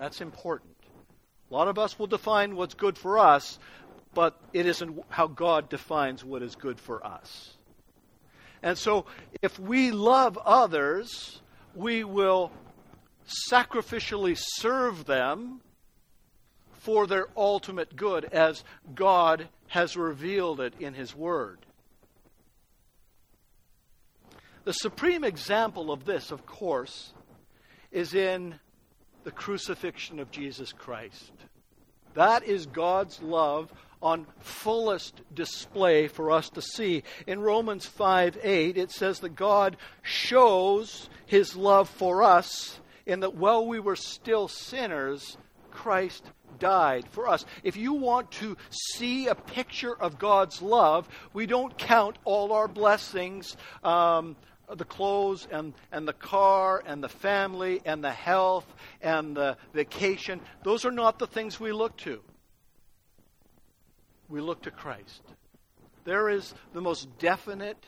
That's 0.00 0.20
important. 0.20 0.74
A 1.48 1.54
lot 1.54 1.68
of 1.68 1.78
us 1.78 1.96
will 1.96 2.08
define 2.08 2.56
what's 2.56 2.74
good 2.74 2.98
for 2.98 3.20
us, 3.20 3.56
but 4.14 4.36
it 4.52 4.66
isn't 4.66 5.04
how 5.08 5.28
God 5.28 5.68
defines 5.68 6.24
what 6.24 6.42
is 6.42 6.56
good 6.56 6.80
for 6.80 7.06
us. 7.06 7.56
And 8.64 8.76
so, 8.76 9.06
if 9.42 9.60
we 9.60 9.92
love 9.92 10.36
others, 10.44 11.40
we 11.72 12.02
will 12.02 12.50
sacrificially 13.48 14.36
serve 14.36 15.04
them 15.04 15.60
for 16.86 17.08
their 17.08 17.26
ultimate 17.36 17.96
good 17.96 18.24
as 18.26 18.62
God 18.94 19.48
has 19.66 19.96
revealed 19.96 20.60
it 20.60 20.72
in 20.78 20.94
His 20.94 21.16
Word. 21.16 21.58
The 24.62 24.72
supreme 24.72 25.24
example 25.24 25.90
of 25.90 26.04
this, 26.04 26.30
of 26.30 26.46
course, 26.46 27.12
is 27.90 28.14
in 28.14 28.54
the 29.24 29.32
crucifixion 29.32 30.20
of 30.20 30.30
Jesus 30.30 30.72
Christ. 30.72 31.32
That 32.14 32.44
is 32.44 32.66
God's 32.66 33.20
love 33.20 33.72
on 34.00 34.24
fullest 34.38 35.22
display 35.34 36.06
for 36.06 36.30
us 36.30 36.50
to 36.50 36.62
see. 36.62 37.02
In 37.26 37.40
Romans 37.40 37.84
5 37.84 38.38
8, 38.40 38.78
it 38.78 38.92
says 38.92 39.18
that 39.20 39.34
God 39.34 39.76
shows 40.02 41.08
his 41.26 41.56
love 41.56 41.88
for 41.88 42.22
us 42.22 42.78
in 43.06 43.20
that 43.20 43.34
while 43.34 43.66
we 43.66 43.80
were 43.80 43.96
still 43.96 44.46
sinners, 44.46 45.36
Christ 45.76 46.24
died 46.58 47.06
for 47.10 47.28
us. 47.28 47.44
If 47.62 47.76
you 47.76 47.92
want 47.92 48.30
to 48.32 48.56
see 48.70 49.28
a 49.28 49.34
picture 49.34 49.94
of 49.94 50.18
God's 50.18 50.60
love, 50.60 51.08
we 51.32 51.46
don't 51.46 51.76
count 51.76 52.16
all 52.24 52.52
our 52.52 52.68
blessings. 52.68 53.56
Um, 53.84 54.36
the 54.68 54.84
clothes 54.84 55.46
and, 55.52 55.74
and 55.92 56.08
the 56.08 56.12
car 56.12 56.82
and 56.84 57.04
the 57.04 57.08
family 57.08 57.80
and 57.84 58.02
the 58.02 58.10
health 58.10 58.66
and 59.00 59.36
the 59.36 59.56
vacation, 59.72 60.40
those 60.64 60.84
are 60.84 60.90
not 60.90 61.20
the 61.20 61.26
things 61.28 61.60
we 61.60 61.70
look 61.70 61.96
to 61.98 62.20
we 64.28 64.40
look 64.40 64.62
to 64.62 64.70
Christ. 64.70 65.22
There 66.04 66.28
is 66.28 66.54
the 66.72 66.80
most 66.80 67.18
definite, 67.18 67.84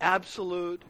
absolute, 0.00 0.82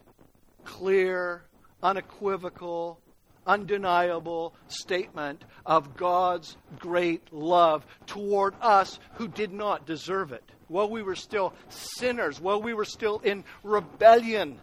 clear, 0.64 1.44
unequivocal, 1.82 3.00
undeniable 3.46 4.54
statement 4.68 5.44
of 5.66 5.96
God's 5.96 6.56
great 6.78 7.32
love 7.32 7.84
toward 8.06 8.54
us 8.60 8.98
who 9.14 9.28
did 9.28 9.52
not 9.52 9.86
deserve 9.86 10.32
it. 10.32 10.44
While 10.68 10.88
we 10.88 11.02
were 11.02 11.16
still 11.16 11.52
sinners, 11.68 12.40
while 12.40 12.62
we 12.62 12.74
were 12.74 12.84
still 12.84 13.18
in 13.18 13.44
rebellion, 13.62 14.60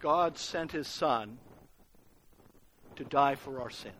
God 0.00 0.38
sent 0.38 0.72
his 0.72 0.88
Son 0.88 1.38
to 2.96 3.04
die 3.04 3.34
for 3.34 3.60
our 3.60 3.70
sins. 3.70 3.94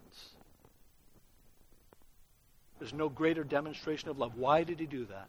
There's 2.78 2.94
no 2.94 3.10
greater 3.10 3.44
demonstration 3.44 4.08
of 4.08 4.18
love. 4.18 4.36
Why 4.36 4.64
did 4.64 4.80
he 4.80 4.86
do 4.86 5.04
that? 5.06 5.28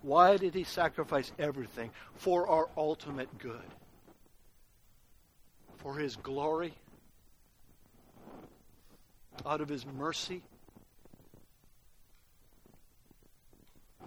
Why 0.00 0.36
did 0.36 0.54
he 0.54 0.64
sacrifice 0.64 1.30
everything 1.38 1.90
for 2.14 2.48
our 2.48 2.68
ultimate 2.76 3.38
good? 3.38 3.60
For 5.78 5.94
his 5.94 6.16
glory, 6.16 6.74
out 9.46 9.60
of 9.60 9.68
His 9.68 9.86
mercy. 9.86 10.42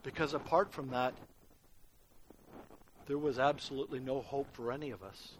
Because 0.04 0.34
apart 0.34 0.72
from 0.72 0.90
that, 0.90 1.13
there 3.08 3.18
was 3.18 3.40
absolutely 3.40 4.00
no 4.00 4.22
hope 4.22 4.48
for 4.54 4.72
any 4.72 4.92
of 4.92 5.04
us. 5.04 5.34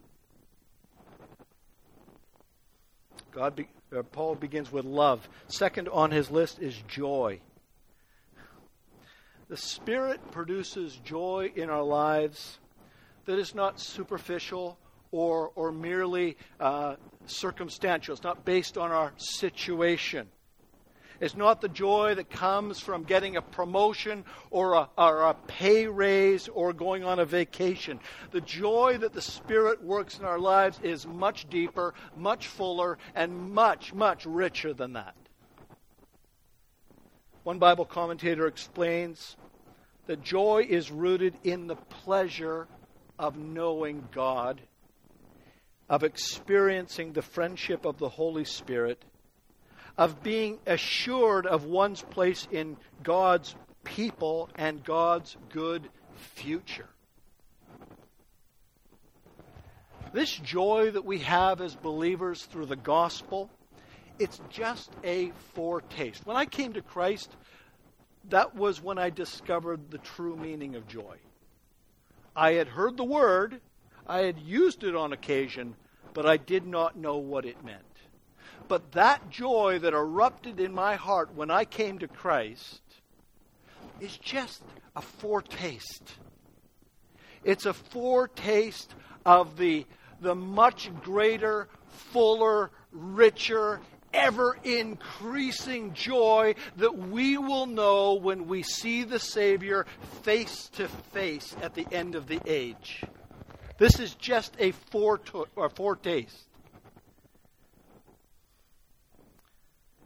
God, 3.31 3.55
be, 3.55 3.67
uh, 3.95 4.03
Paul 4.03 4.35
begins 4.35 4.71
with 4.71 4.85
love. 4.85 5.27
Second 5.47 5.88
on 5.88 6.11
his 6.11 6.29
list 6.29 6.59
is 6.59 6.75
joy. 6.88 7.39
The 9.47 9.57
Spirit 9.57 10.31
produces 10.31 11.00
joy 11.03 11.51
in 11.55 11.69
our 11.69 11.83
lives 11.83 12.59
that 13.25 13.39
is 13.39 13.55
not 13.55 13.79
superficial 13.79 14.77
or, 15.11 15.51
or 15.55 15.71
merely 15.71 16.37
uh, 16.59 16.95
circumstantial. 17.25 18.13
It's 18.13 18.23
not 18.23 18.45
based 18.45 18.77
on 18.77 18.91
our 18.91 19.11
situation. 19.17 20.27
It's 21.21 21.35
not 21.35 21.61
the 21.61 21.69
joy 21.69 22.15
that 22.15 22.31
comes 22.31 22.79
from 22.79 23.03
getting 23.03 23.35
a 23.35 23.43
promotion 23.43 24.25
or 24.49 24.73
a, 24.73 24.89
or 24.97 25.21
a 25.21 25.35
pay 25.35 25.85
raise 25.85 26.47
or 26.47 26.73
going 26.73 27.03
on 27.03 27.19
a 27.19 27.25
vacation. 27.25 27.99
The 28.31 28.41
joy 28.41 28.97
that 28.99 29.13
the 29.13 29.21
Spirit 29.21 29.83
works 29.83 30.17
in 30.17 30.25
our 30.25 30.39
lives 30.39 30.79
is 30.81 31.05
much 31.05 31.47
deeper, 31.47 31.93
much 32.17 32.47
fuller, 32.47 32.97
and 33.13 33.51
much, 33.53 33.93
much 33.93 34.25
richer 34.25 34.73
than 34.73 34.93
that. 34.93 35.15
One 37.43 37.59
Bible 37.59 37.85
commentator 37.85 38.47
explains 38.47 39.35
that 40.07 40.23
joy 40.23 40.65
is 40.67 40.89
rooted 40.89 41.35
in 41.43 41.67
the 41.67 41.75
pleasure 41.75 42.67
of 43.19 43.37
knowing 43.37 44.07
God, 44.11 44.59
of 45.91 46.05
experiencing 46.05 47.12
the 47.12 47.21
friendship 47.21 47.86
of 47.86 47.98
the 47.98 48.07
Holy 48.07 48.45
Spirit 48.45 49.03
of 49.98 50.24
being 50.24 50.57
assured 50.65 51.45
of 51.45 51.65
one's 51.65 52.01
place 52.01 52.48
in 52.50 52.77
God's 53.03 53.53
people 53.83 54.50
and 54.55 54.86
God's 54.86 55.36
good 55.50 55.89
future. 56.15 56.88
This 60.13 60.31
joy 60.31 60.91
that 60.91 61.03
we 61.03 61.19
have 61.19 61.60
as 61.60 61.75
believers 61.75 62.45
through 62.45 62.67
the 62.67 62.77
gospel, 62.77 63.50
it's 64.17 64.39
just 64.50 64.91
a 65.03 65.31
foretaste. 65.55 66.25
When 66.25 66.38
I 66.38 66.45
came 66.45 66.71
to 66.74 66.81
Christ, 66.81 67.36
that 68.29 68.55
was 68.55 68.81
when 68.81 68.98
I 68.98 69.10
discovered 69.10 69.91
the 69.91 69.98
true 69.98 70.38
meaning 70.38 70.75
of 70.75 70.88
joy. 70.88 71.17
I 72.33 72.53
had 72.53 72.69
heard 72.69 72.95
the 72.95 73.03
word, 73.03 73.60
I 74.07 74.19
had 74.19 74.39
used 74.39 74.83
it 74.83 74.95
on 74.95 75.13
occasion, 75.13 75.75
but 76.13 76.25
I 76.25 76.37
did 76.37 76.65
not 76.65 76.97
know 76.97 77.17
what 77.17 77.45
it 77.45 77.63
meant. 77.63 77.83
But 78.67 78.93
that 78.93 79.29
joy 79.29 79.79
that 79.79 79.93
erupted 79.93 80.59
in 80.59 80.73
my 80.73 80.95
heart 80.95 81.35
when 81.35 81.51
I 81.51 81.65
came 81.65 81.99
to 81.99 82.07
Christ 82.07 82.81
is 83.99 84.17
just 84.17 84.63
a 84.95 85.01
foretaste. 85.01 86.15
It's 87.43 87.65
a 87.65 87.73
foretaste 87.73 88.93
of 89.25 89.57
the, 89.57 89.85
the 90.21 90.35
much 90.35 90.89
greater, 91.01 91.67
fuller, 91.89 92.71
richer, 92.91 93.79
ever 94.13 94.57
increasing 94.63 95.93
joy 95.93 96.55
that 96.77 96.97
we 96.97 97.37
will 97.37 97.65
know 97.65 98.13
when 98.13 98.47
we 98.47 98.63
see 98.63 99.03
the 99.03 99.19
Savior 99.19 99.85
face 100.23 100.69
to 100.69 100.87
face 100.87 101.55
at 101.61 101.73
the 101.73 101.87
end 101.91 102.15
of 102.15 102.27
the 102.27 102.41
age. 102.45 103.03
This 103.81 104.00
is 104.00 104.13
just 104.13 104.55
a 104.59 104.73
foretaste. 104.73 106.47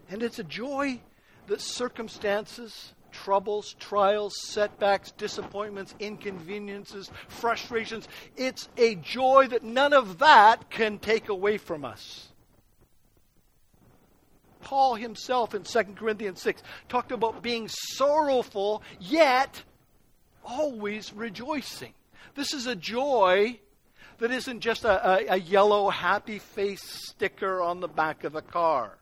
And 0.09 0.23
it's 0.23 0.39
a 0.39 0.45
joy 0.45 1.01
that 1.47 1.59
circumstances, 1.59 2.93
troubles, 3.11 3.75
trials, 3.77 4.33
setbacks, 4.45 5.11
disappointments, 5.11 5.93
inconveniences, 5.99 7.11
frustrations, 7.27 8.07
it's 8.37 8.69
a 8.77 8.95
joy 8.95 9.47
that 9.49 9.65
none 9.65 9.91
of 9.91 10.19
that 10.19 10.69
can 10.69 10.97
take 10.97 11.27
away 11.27 11.57
from 11.57 11.83
us. 11.83 12.29
Paul 14.61 14.95
himself 14.95 15.53
in 15.53 15.63
2 15.63 15.83
Corinthians 15.97 16.41
6 16.41 16.63
talked 16.87 17.11
about 17.11 17.43
being 17.43 17.67
sorrowful, 17.67 18.83
yet 19.01 19.63
always 20.45 21.11
rejoicing. 21.11 21.93
This 22.35 22.53
is 22.53 22.67
a 22.67 22.75
joy 22.77 23.59
that 24.19 24.31
isn't 24.31 24.61
just 24.61 24.85
a, 24.85 25.07
a, 25.07 25.35
a 25.35 25.37
yellow 25.37 25.89
happy 25.89 26.39
face 26.39 26.83
sticker 26.83 27.61
on 27.61 27.79
the 27.79 27.87
back 27.87 28.23
of 28.23 28.35
a 28.35 28.41
car. 28.41 28.97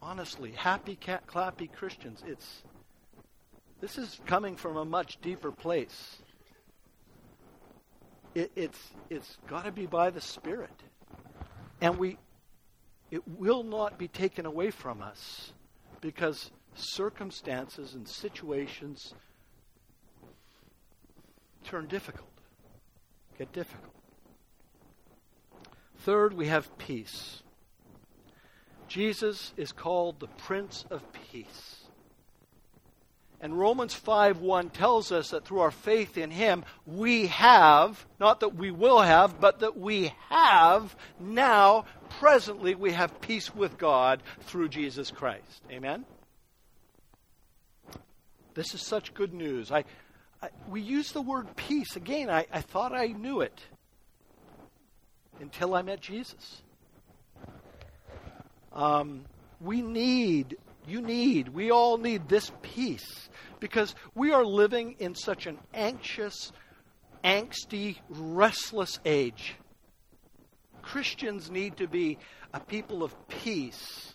Honestly, 0.00 0.52
happy, 0.52 0.94
cat, 0.96 1.26
clappy 1.26 1.70
Christians, 1.72 2.22
it's 2.26 2.62
this 3.80 3.98
is 3.98 4.20
coming 4.26 4.56
from 4.56 4.76
a 4.76 4.84
much 4.84 5.20
deeper 5.20 5.52
place. 5.52 6.18
It, 8.34 8.50
it's 8.56 8.80
it's 9.10 9.38
got 9.48 9.64
to 9.64 9.72
be 9.72 9.86
by 9.86 10.10
the 10.10 10.20
Spirit, 10.20 10.82
and 11.80 11.98
we 11.98 12.18
it 13.10 13.22
will 13.26 13.62
not 13.62 13.98
be 13.98 14.08
taken 14.08 14.46
away 14.46 14.70
from 14.70 15.02
us 15.02 15.52
because 16.00 16.50
circumstances 16.74 17.94
and 17.94 18.06
situations 18.06 19.14
turn 21.64 21.86
difficult, 21.86 22.28
get 23.38 23.52
difficult. 23.52 23.94
Third, 25.98 26.34
we 26.34 26.48
have 26.48 26.76
peace. 26.78 27.42
Jesus 28.88 29.52
is 29.56 29.72
called 29.72 30.18
the 30.18 30.26
Prince 30.26 30.84
of 30.90 31.02
Peace. 31.30 31.78
And 33.40 33.56
Romans 33.56 33.94
5:1 33.94 34.70
tells 34.70 35.12
us 35.12 35.30
that 35.30 35.44
through 35.44 35.60
our 35.60 35.70
faith 35.70 36.18
in 36.18 36.32
him 36.32 36.64
we 36.86 37.28
have, 37.28 38.04
not 38.18 38.40
that 38.40 38.56
we 38.56 38.72
will 38.72 39.00
have, 39.00 39.40
but 39.40 39.60
that 39.60 39.76
we 39.76 40.12
have 40.28 40.96
now 41.20 41.84
presently 42.18 42.74
we 42.74 42.92
have 42.92 43.20
peace 43.20 43.54
with 43.54 43.78
God 43.78 44.22
through 44.40 44.70
Jesus 44.70 45.12
Christ. 45.12 45.62
Amen. 45.70 46.04
This 48.54 48.74
is 48.74 48.82
such 48.82 49.14
good 49.14 49.32
news. 49.32 49.70
I, 49.70 49.78
I 49.78 49.84
we 50.68 50.80
use 50.80 51.12
the 51.12 51.22
word 51.22 51.56
peace 51.56 51.96
again. 51.96 52.30
I, 52.30 52.46
I 52.52 52.60
thought 52.60 52.92
I 52.92 53.06
knew 53.06 53.40
it 53.40 53.60
until 55.40 55.74
I 55.74 55.82
met 55.82 56.00
Jesus. 56.00 56.62
Um, 58.72 59.24
we 59.60 59.82
need, 59.82 60.56
you 60.86 61.00
need, 61.00 61.48
we 61.48 61.70
all 61.70 61.98
need 61.98 62.28
this 62.28 62.52
peace 62.62 63.28
because 63.60 63.94
we 64.14 64.32
are 64.32 64.44
living 64.44 64.96
in 64.98 65.14
such 65.14 65.46
an 65.46 65.58
anxious, 65.74 66.52
angsty, 67.24 67.96
restless 68.08 69.00
age. 69.04 69.56
Christians 70.82 71.50
need 71.50 71.78
to 71.78 71.88
be 71.88 72.18
a 72.54 72.60
people 72.60 73.02
of 73.02 73.14
peace, 73.28 74.14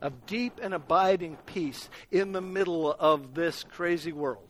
of 0.00 0.26
deep 0.26 0.58
and 0.60 0.74
abiding 0.74 1.36
peace 1.46 1.88
in 2.10 2.32
the 2.32 2.42
middle 2.42 2.92
of 2.92 3.34
this 3.34 3.64
crazy 3.64 4.12
world. 4.12 4.48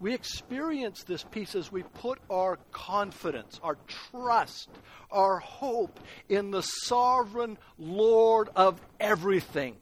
We 0.00 0.14
experience 0.14 1.02
this 1.02 1.24
peace 1.24 1.56
as 1.56 1.72
we 1.72 1.82
put 1.82 2.20
our 2.30 2.58
confidence, 2.70 3.58
our 3.64 3.76
trust, 4.10 4.68
our 5.10 5.38
hope 5.40 5.98
in 6.28 6.52
the 6.52 6.62
sovereign 6.62 7.58
Lord 7.78 8.48
of 8.54 8.80
everything. 9.00 9.76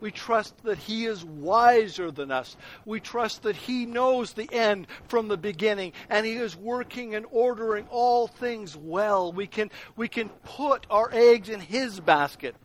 We 0.00 0.10
trust 0.10 0.56
that 0.64 0.78
He 0.78 1.06
is 1.06 1.24
wiser 1.24 2.10
than 2.10 2.30
us. 2.30 2.56
We 2.84 3.00
trust 3.00 3.42
that 3.42 3.56
He 3.56 3.86
knows 3.86 4.32
the 4.32 4.48
end 4.52 4.86
from 5.08 5.28
the 5.28 5.36
beginning 5.36 5.92
and 6.08 6.26
He 6.26 6.32
is 6.32 6.56
working 6.56 7.14
and 7.14 7.26
ordering 7.30 7.86
all 7.90 8.26
things 8.26 8.76
well. 8.76 9.32
We 9.32 9.46
can, 9.46 9.70
we 9.96 10.08
can 10.08 10.28
put 10.28 10.86
our 10.90 11.08
eggs 11.12 11.48
in 11.48 11.60
His 11.60 12.00
basket 12.00 12.56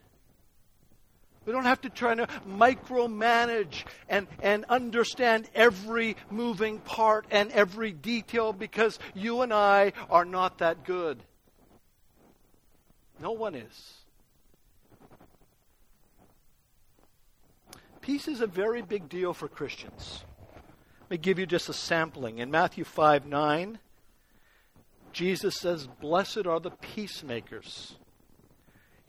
we 1.47 1.53
don't 1.53 1.63
have 1.63 1.79
to 1.81 1.89
try 1.89 2.13
to 2.13 2.27
micromanage 2.45 3.86
and, 4.10 4.27
and 4.43 4.65
understand 4.65 5.49
every 5.55 6.17
moving 6.29 6.79
part 6.79 7.25
and 7.31 7.49
every 7.53 7.93
detail 7.93 8.51
because 8.51 8.99
you 9.13 9.41
and 9.41 9.53
I 9.53 9.93
are 10.10 10.25
not 10.25 10.57
that 10.57 10.83
good. 10.83 11.23
No 13.21 13.31
one 13.31 13.55
is. 13.55 13.93
Peace 18.01 18.27
is 18.27 18.41
a 18.41 18.47
very 18.47 18.81
big 18.81 19.07
deal 19.07 19.33
for 19.33 19.47
Christians. 19.47 20.25
Let 21.03 21.12
me 21.12 21.17
give 21.17 21.39
you 21.39 21.45
just 21.45 21.69
a 21.69 21.73
sampling. 21.73 22.39
In 22.39 22.51
Matthew 22.51 22.83
5 22.83 23.25
9, 23.25 23.79
Jesus 25.13 25.55
says, 25.55 25.88
Blessed 26.01 26.45
are 26.45 26.60
the 26.60 26.71
peacemakers 26.71 27.95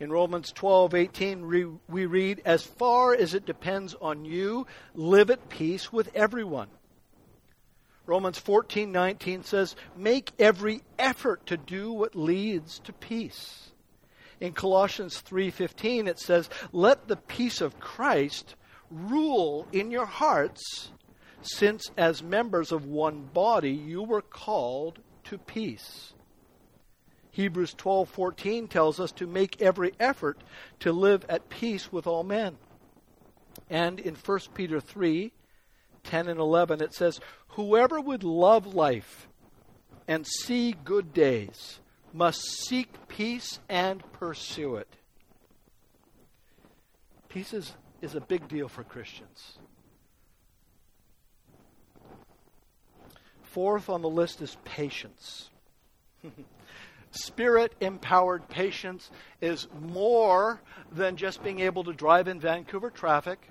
in 0.01 0.13
Romans 0.13 0.53
12:18 0.53 1.81
we 1.89 2.07
read 2.07 2.41
as 2.45 2.63
far 2.63 3.15
as 3.15 3.35
it 3.35 3.45
depends 3.45 3.95
on 4.01 4.25
you 4.25 4.67
live 4.95 5.31
at 5.31 5.49
peace 5.49 5.93
with 5.93 6.15
everyone. 6.15 6.69
Romans 8.07 8.39
14:19 8.39 9.43
says, 9.43 9.77
"Make 9.97 10.33
every 10.39 10.83
effort 10.99 11.45
to 11.47 11.57
do 11.57 11.93
what 11.93 12.15
leads 12.15 12.79
to 12.81 12.93
peace." 12.93 13.73
In 14.41 14.53
Colossians 14.53 15.21
3:15 15.21 16.07
it 16.07 16.19
says, 16.19 16.49
"Let 16.73 17.09
the 17.09 17.17
peace 17.17 17.61
of 17.61 17.81
Christ 17.81 18.55
rule 18.91 19.67
in 19.73 19.91
your 19.91 20.07
hearts, 20.07 20.93
since 21.43 21.91
as 21.97 22.23
members 22.23 22.73
of 22.73 22.87
one 22.87 23.25
body 23.25 23.73
you 23.73 24.03
were 24.03 24.23
called 24.23 25.01
to 25.25 25.39
peace." 25.39 26.15
Hebrews 27.39 27.75
12:14 27.75 28.69
tells 28.69 28.99
us 28.99 29.13
to 29.13 29.25
make 29.25 29.63
every 29.63 29.93
effort 30.01 30.43
to 30.81 30.91
live 30.91 31.25
at 31.29 31.49
peace 31.49 31.93
with 31.93 32.05
all 32.05 32.25
men. 32.25 32.59
And 33.71 34.01
in 34.01 34.17
1 34.17 34.41
Peter 34.55 34.81
3 34.81 35.31
10 36.03 36.29
and 36.29 36.41
11, 36.41 36.81
it 36.81 36.93
says, 36.93 37.21
Whoever 37.51 38.01
would 38.01 38.25
love 38.25 38.75
life 38.75 39.29
and 40.09 40.27
see 40.27 40.75
good 40.85 41.15
days 41.15 41.79
must 42.13 42.41
seek 42.41 43.07
peace 43.07 43.61
and 43.69 44.03
pursue 44.11 44.75
it. 44.75 44.93
Peace 47.29 47.55
is, 47.55 47.73
is 48.03 48.17
a 48.17 48.21
big 48.21 48.49
deal 48.49 48.67
for 48.67 48.83
Christians. 48.83 49.59
Fourth 53.43 53.89
on 53.89 54.03
the 54.03 54.11
list 54.11 54.43
is 54.43 54.57
patience. 54.65 55.51
Spirit 57.11 57.75
empowered 57.81 58.49
patience 58.49 59.11
is 59.41 59.67
more 59.81 60.61
than 60.93 61.17
just 61.17 61.43
being 61.43 61.61
able 61.61 61.85
to 61.85 61.93
drive 61.93 62.29
in 62.29 62.41
Vancouver 62.41 62.91
traffic 62.91 63.49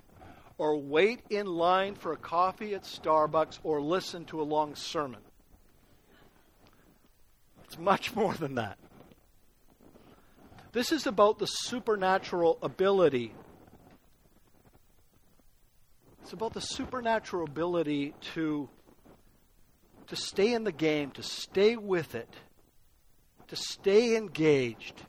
or 0.57 0.77
wait 0.77 1.21
in 1.29 1.45
line 1.45 1.95
for 1.95 2.13
a 2.13 2.17
coffee 2.17 2.75
at 2.75 2.83
Starbucks 2.83 3.59
or 3.63 3.81
listen 3.81 4.25
to 4.25 4.41
a 4.41 4.43
long 4.43 4.75
sermon. 4.75 5.21
It's 7.65 7.77
much 7.77 8.15
more 8.15 8.33
than 8.33 8.55
that. 8.55 8.77
This 10.71 10.91
is 10.91 11.07
about 11.07 11.39
the 11.39 11.47
supernatural 11.47 12.59
ability. 12.61 13.33
It's 16.21 16.33
about 16.33 16.53
the 16.53 16.61
supernatural 16.61 17.45
ability 17.45 18.13
to, 18.35 18.69
to 20.07 20.15
stay 20.15 20.53
in 20.53 20.63
the 20.63 20.71
game, 20.71 21.11
to 21.11 21.23
stay 21.23 21.75
with 21.75 22.15
it, 22.15 22.29
to 23.47 23.55
stay 23.55 24.15
engaged 24.15 25.01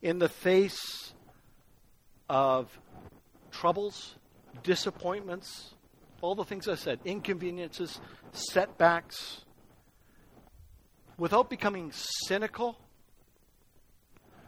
in 0.00 0.18
the 0.18 0.28
face 0.28 1.12
of 2.28 2.68
troubles, 3.50 4.16
disappointments, 4.62 5.74
all 6.20 6.34
the 6.34 6.44
things 6.44 6.68
I 6.68 6.76
said, 6.76 7.00
inconveniences, 7.04 8.00
setbacks, 8.32 9.44
without 11.18 11.50
becoming 11.50 11.92
cynical, 11.92 12.76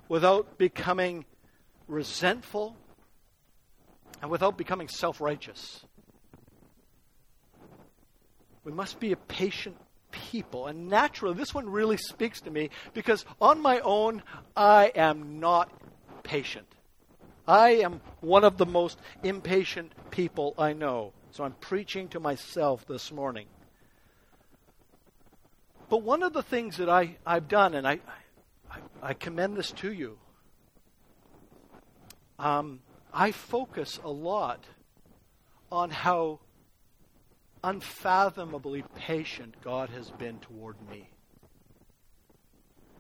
without 0.08 0.58
becoming 0.58 1.24
resentful, 1.88 2.76
and 4.22 4.30
without 4.30 4.56
becoming 4.56 4.88
self 4.88 5.20
righteous. 5.20 5.84
We 8.64 8.72
must 8.72 8.98
be 8.98 9.12
a 9.12 9.16
patient 9.16 9.76
people. 10.14 10.68
And 10.68 10.88
naturally, 10.88 11.34
this 11.34 11.52
one 11.52 11.68
really 11.68 11.96
speaks 11.96 12.40
to 12.42 12.50
me 12.50 12.70
because 12.94 13.24
on 13.40 13.60
my 13.60 13.80
own, 13.80 14.22
I 14.56 14.92
am 14.94 15.40
not 15.40 15.70
patient. 16.22 16.66
I 17.46 17.70
am 17.70 18.00
one 18.20 18.44
of 18.44 18.56
the 18.56 18.66
most 18.66 18.98
impatient 19.22 19.92
people 20.10 20.54
I 20.56 20.72
know. 20.72 21.12
So 21.32 21.42
I'm 21.42 21.54
preaching 21.54 22.08
to 22.08 22.20
myself 22.20 22.86
this 22.86 23.10
morning. 23.10 23.46
But 25.90 26.02
one 26.02 26.22
of 26.22 26.32
the 26.32 26.42
things 26.42 26.76
that 26.78 26.88
I, 26.88 27.16
I've 27.26 27.48
done, 27.48 27.74
and 27.74 27.86
I, 27.86 27.98
I, 28.70 28.78
I 29.02 29.14
commend 29.14 29.56
this 29.56 29.72
to 29.72 29.92
you, 29.92 30.18
um, 32.38 32.80
I 33.12 33.32
focus 33.32 33.98
a 34.02 34.10
lot 34.10 34.64
on 35.70 35.90
how 35.90 36.38
unfathomably 37.64 38.84
patient 38.94 39.54
God 39.64 39.88
has 39.90 40.10
been 40.10 40.38
toward 40.38 40.76
me. 40.88 41.08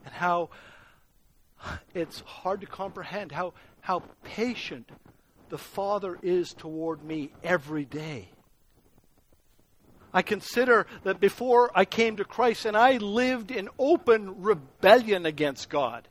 And 0.04 0.14
how 0.14 0.50
it's 1.94 2.20
hard 2.20 2.62
to 2.62 2.66
comprehend 2.66 3.30
how, 3.32 3.54
how 3.80 4.02
patient 4.22 4.90
the 5.50 5.58
Father 5.58 6.18
is 6.22 6.52
toward 6.54 7.04
me 7.04 7.30
every 7.42 7.84
day. 7.84 8.28
I 10.12 10.22
consider 10.22 10.86
that 11.02 11.20
before 11.20 11.70
I 11.74 11.84
came 11.84 12.16
to 12.16 12.24
Christ 12.24 12.66
and 12.66 12.76
I 12.76 12.98
lived 12.98 13.50
in 13.50 13.68
open 13.78 14.42
rebellion 14.42 15.26
against 15.26 15.68
God. 15.68 16.08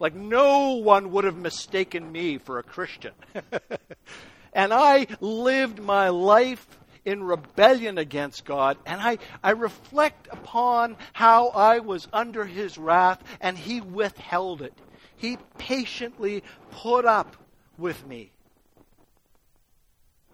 Like 0.00 0.14
no 0.14 0.72
one 0.72 1.12
would 1.12 1.24
have 1.24 1.36
mistaken 1.36 2.10
me 2.10 2.38
for 2.38 2.58
a 2.58 2.62
Christian. 2.62 3.12
and 4.54 4.72
I 4.72 5.06
lived 5.20 5.80
my 5.80 6.08
life 6.08 6.66
in 7.04 7.22
rebellion 7.22 7.98
against 7.98 8.44
God, 8.44 8.78
and 8.86 9.00
I, 9.00 9.18
I 9.42 9.50
reflect 9.50 10.28
upon 10.30 10.96
how 11.12 11.48
I 11.48 11.80
was 11.80 12.08
under 12.12 12.44
His 12.44 12.78
wrath 12.78 13.22
and 13.40 13.58
He 13.58 13.80
withheld 13.80 14.62
it. 14.62 14.72
He 15.16 15.38
patiently 15.58 16.42
put 16.70 17.04
up 17.04 17.36
with 17.76 18.06
me 18.06 18.30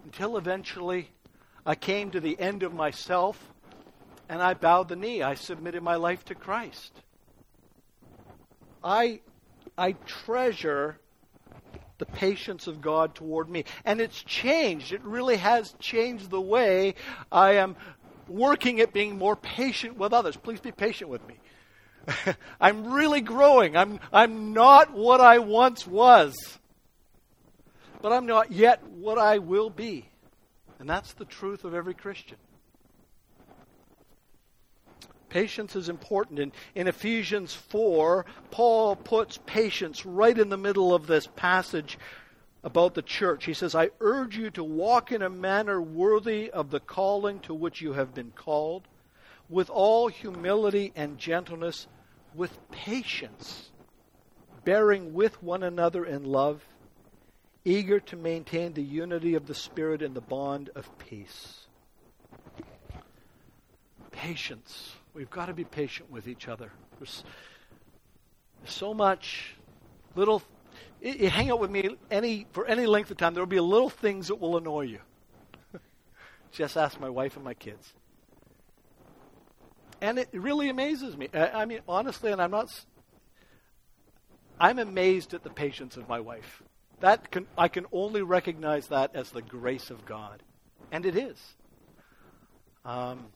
until 0.05 0.37
eventually 0.37 1.11
I 1.67 1.75
came 1.75 2.11
to 2.13 2.21
the 2.21 2.39
end 2.39 2.63
of 2.63 2.73
myself 2.73 3.53
and 4.29 4.43
I 4.43 4.55
bowed 4.55 4.89
the 4.89 4.97
knee. 4.97 5.23
I 5.23 5.35
submitted 5.35 5.83
my 5.83 5.97
life 5.97 6.25
to 6.27 6.35
Christ. 6.35 6.93
I, 8.83 9.21
I 9.77 9.93
treasure 9.93 10.99
the 12.01 12.07
patience 12.07 12.67
of 12.67 12.81
God 12.81 13.15
toward 13.15 13.49
me. 13.49 13.65
And 13.85 14.01
it's 14.01 14.21
changed. 14.21 14.93
It 14.93 15.03
really 15.03 15.37
has 15.37 15.73
changed 15.79 16.31
the 16.31 16.41
way 16.41 16.97
I 17.31 17.53
am 17.53 17.77
working 18.27 18.81
at 18.81 18.93
being 18.93 19.17
more 19.17 19.37
patient 19.37 19.97
with 19.97 20.13
others. 20.13 20.37
Please 20.37 20.61
be 20.61 20.73
patient 20.73 21.11
with 21.11 21.23
me. 21.29 21.37
I'm 22.61 22.93
really 22.93 23.21
growing. 23.21 23.77
I'm, 23.77 24.01
I'm 24.13 24.53
not 24.53 24.93
what 24.93 25.21
I 25.21 25.39
once 25.39 25.87
was, 25.87 26.59
but 28.03 28.13
I'm 28.13 28.27
not 28.27 28.51
yet 28.51 28.83
what 28.89 29.19
I 29.19 29.39
will 29.39 29.71
be. 29.71 30.09
And 30.81 30.89
that's 30.89 31.13
the 31.13 31.27
truth 31.27 31.65
of 31.65 31.75
every 31.75 31.95
Christian. 31.95 32.39
Patience 35.31 35.77
is 35.77 35.89
important. 35.89 36.41
In, 36.41 36.53
in 36.75 36.89
Ephesians 36.89 37.55
4, 37.55 38.27
Paul 38.51 38.97
puts 38.97 39.39
patience 39.47 40.05
right 40.05 40.37
in 40.37 40.51
the 40.51 40.59
middle 40.59 40.93
of 40.93 41.07
this 41.07 41.29
passage 41.37 41.99
about 42.63 42.95
the 42.95 43.03
church. 43.03 43.45
He 43.45 43.55
says, 43.55 43.75
I 43.75 43.91
urge 44.01 44.37
you 44.37 44.51
to 44.51 44.65
walk 44.65 45.13
in 45.13 45.23
a 45.23 45.31
manner 45.31 45.81
worthy 45.81 46.51
of 46.51 46.71
the 46.71 46.81
calling 46.81 47.39
to 47.41 47.55
which 47.55 47.81
you 47.81 47.93
have 47.95 48.13
been 48.13 48.33
called, 48.33 48.89
with 49.49 49.71
all 49.71 50.09
humility 50.09 50.93
and 50.95 51.17
gentleness, 51.17 51.87
with 52.35 52.59
patience, 52.71 53.71
bearing 54.65 55.15
with 55.15 55.43
one 55.43 55.63
another 55.63 56.05
in 56.05 56.25
love, 56.25 56.63
eager 57.65 58.01
to 58.01 58.17
maintain 58.17 58.75
the 58.75 58.83
unity 58.83 59.35
of 59.35 59.47
the 59.47 59.55
Spirit 59.55 60.03
in 60.03 60.15
the 60.15 60.21
bond 60.21 60.71
of 60.75 60.99
peace. 60.99 61.67
Patience. 64.11 64.95
We've 65.13 65.31
got 65.31 65.47
to 65.47 65.55
be 65.55 65.65
patient 65.65 66.11
with 66.11 66.29
each 66.29 66.49
other. 66.49 66.73
There's 66.99 67.25
so 68.65 68.95
much 68.95 69.55
little. 70.15 70.43
You 71.01 71.29
hang 71.31 71.51
out 71.51 71.59
with 71.59 71.71
me 71.71 71.97
any 72.11 72.47
for 72.53 72.67
any 72.67 72.87
length 72.87 73.11
of 73.11 73.17
time. 73.17 73.35
There 73.35 73.43
will 73.43 73.49
be 73.49 73.61
little 73.61 73.91
things 73.91 74.29
that 74.29 74.37
will 74.37 74.57
annoy 74.57 74.83
you. 74.83 75.01
Just 76.53 76.77
ask 76.77 77.01
my 77.01 77.09
wife 77.09 77.37
and 77.37 77.45
my 77.45 77.55
kids. 77.55 77.93
And 80.01 80.19
it 80.19 80.29
really 80.33 80.69
amazes 80.69 81.17
me. 81.17 81.29
I, 81.35 81.63
I 81.63 81.65
mean, 81.65 81.81
honestly, 81.89 82.31
and 82.33 82.41
I'm 82.41 82.51
not. 82.51 82.69
I'm 84.59 84.79
amazed 84.79 85.35
at 85.35 85.43
the 85.43 85.51
patience 85.51 85.97
of 85.97 86.09
my 86.09 86.21
wife. 86.21 86.63
That 87.01 87.31
can, 87.31 87.47
I 87.57 87.69
can 87.69 87.87
only 87.93 88.21
recognize 88.21 88.89
that 88.89 89.13
as 89.15 89.31
the 89.31 89.41
grace 89.41 89.91
of 89.91 90.05
God, 90.05 90.43
and 90.93 91.07
it 91.07 91.17
is. 91.17 91.39
Um, 92.85 93.27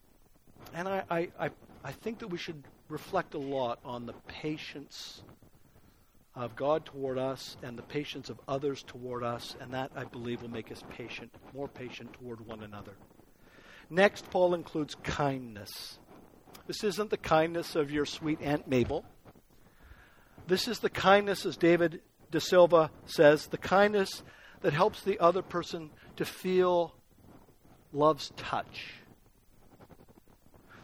and 0.75 0.89
I, 0.89 1.03
I, 1.09 1.29
I, 1.39 1.51
I 1.85 1.93
think 1.93 2.19
that 2.19 2.29
we 2.29 2.39
should 2.39 2.63
reflect 2.89 3.35
a 3.35 3.39
lot 3.39 3.79
on 3.85 4.07
the 4.07 4.13
patience 4.27 5.23
of 6.35 6.57
God 6.57 6.85
toward 6.85 7.17
us 7.17 7.57
and 7.63 7.79
the 7.79 7.83
patience 7.83 8.29
of 8.29 8.41
others 8.49 8.83
toward 8.83 9.23
us, 9.23 9.55
and 9.61 9.73
that 9.73 9.93
I 9.95 10.05
believe 10.05 10.43
will 10.43 10.51
make 10.51 10.73
us 10.73 10.83
patient, 10.91 11.33
more 11.55 11.69
patient 11.69 12.13
toward 12.15 12.45
one 12.45 12.63
another. 12.63 12.93
Next, 13.89 14.29
Paul 14.31 14.55
includes 14.55 14.97
kindness. 14.97 15.99
This 16.67 16.83
isn't 16.83 17.11
the 17.11 17.17
kindness 17.19 17.77
of 17.77 17.91
your 17.91 18.05
sweet 18.05 18.41
Aunt 18.43 18.67
Mabel. 18.67 19.05
This 20.49 20.67
is 20.67 20.81
the 20.81 20.91
kindness, 20.91 21.47
as 21.47 21.57
David 21.57 22.01
De 22.31 22.41
Silva 22.41 22.91
says, 23.07 23.47
the 23.47 23.59
kindness 23.59 24.25
that 24.63 24.73
helps 24.73 25.03
the 25.03 25.21
other 25.21 25.43
person 25.43 25.91
to 26.17 26.25
feel 26.25 26.95
love's 27.93 28.33
touch 28.37 29.04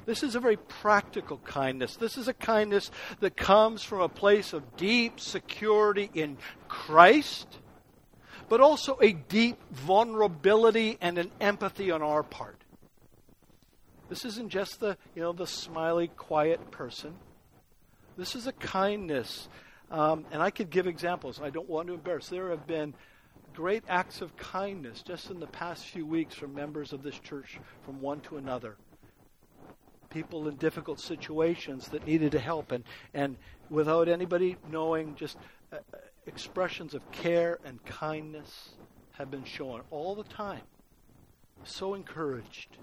This 0.06 0.22
is 0.22 0.34
a 0.34 0.40
very 0.40 0.56
practical 0.56 1.38
kindness. 1.38 1.96
This 1.96 2.16
is 2.16 2.28
a 2.28 2.34
kindness 2.34 2.90
that 3.20 3.36
comes 3.36 3.82
from 3.82 4.00
a 4.00 4.08
place 4.08 4.52
of 4.52 4.76
deep 4.76 5.20
security 5.20 6.10
in 6.14 6.38
Christ, 6.68 7.46
but 8.48 8.60
also 8.60 8.98
a 9.00 9.12
deep 9.12 9.58
vulnerability 9.70 10.98
and 11.00 11.18
an 11.18 11.30
empathy 11.40 11.90
on 11.90 12.02
our 12.02 12.22
part. 12.22 12.56
This 14.08 14.24
isn't 14.24 14.48
just 14.48 14.80
the, 14.80 14.96
you 15.14 15.22
know, 15.22 15.32
the 15.32 15.46
smiley, 15.46 16.08
quiet 16.08 16.70
person. 16.70 17.14
This 18.16 18.34
is 18.34 18.46
a 18.46 18.52
kindness. 18.52 19.48
Um, 19.90 20.24
and 20.32 20.42
I 20.42 20.50
could 20.50 20.70
give 20.70 20.86
examples. 20.86 21.40
I 21.40 21.50
don't 21.50 21.68
want 21.68 21.88
to 21.88 21.94
embarrass. 21.94 22.28
There 22.28 22.50
have 22.50 22.66
been 22.66 22.94
great 23.54 23.84
acts 23.88 24.20
of 24.20 24.36
kindness 24.36 25.02
just 25.02 25.30
in 25.30 25.40
the 25.40 25.46
past 25.46 25.84
few 25.84 26.06
weeks 26.06 26.34
from 26.34 26.54
members 26.54 26.92
of 26.92 27.02
this 27.02 27.18
church 27.18 27.58
from 27.84 28.00
one 28.00 28.20
to 28.22 28.36
another 28.36 28.76
people 30.10 30.48
in 30.48 30.56
difficult 30.56 31.00
situations 31.00 31.88
that 31.88 32.06
needed 32.06 32.32
to 32.32 32.38
help, 32.38 32.72
and, 32.72 32.84
and 33.14 33.36
without 33.70 34.08
anybody 34.08 34.56
knowing, 34.70 35.14
just 35.14 35.38
uh, 35.72 35.78
expressions 36.26 36.94
of 36.94 37.10
care 37.12 37.58
and 37.64 37.84
kindness 37.84 38.70
have 39.12 39.30
been 39.30 39.44
shown 39.44 39.80
all 39.90 40.14
the 40.14 40.24
time. 40.24 40.62
So 41.64 41.94
encouraged. 41.94 42.76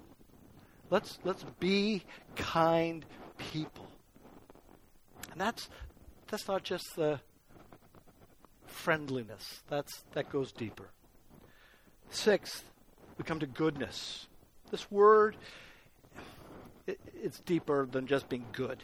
Let's, 0.90 1.18
let's 1.24 1.44
be 1.60 2.04
kind 2.36 3.04
people. 3.36 3.86
And 5.32 5.40
that's, 5.40 5.68
that's 6.28 6.48
not 6.48 6.64
just 6.64 6.96
the 6.96 7.20
friendliness, 8.66 9.62
that's, 9.68 10.04
that 10.12 10.30
goes 10.30 10.52
deeper. 10.52 10.88
Sixth, 12.10 12.64
we 13.18 13.24
come 13.24 13.40
to 13.40 13.46
goodness. 13.46 14.28
This 14.70 14.90
word 14.90 15.36
it, 16.88 17.00
it's 17.22 17.40
deeper 17.40 17.86
than 17.86 18.06
just 18.06 18.28
being 18.28 18.46
good. 18.52 18.82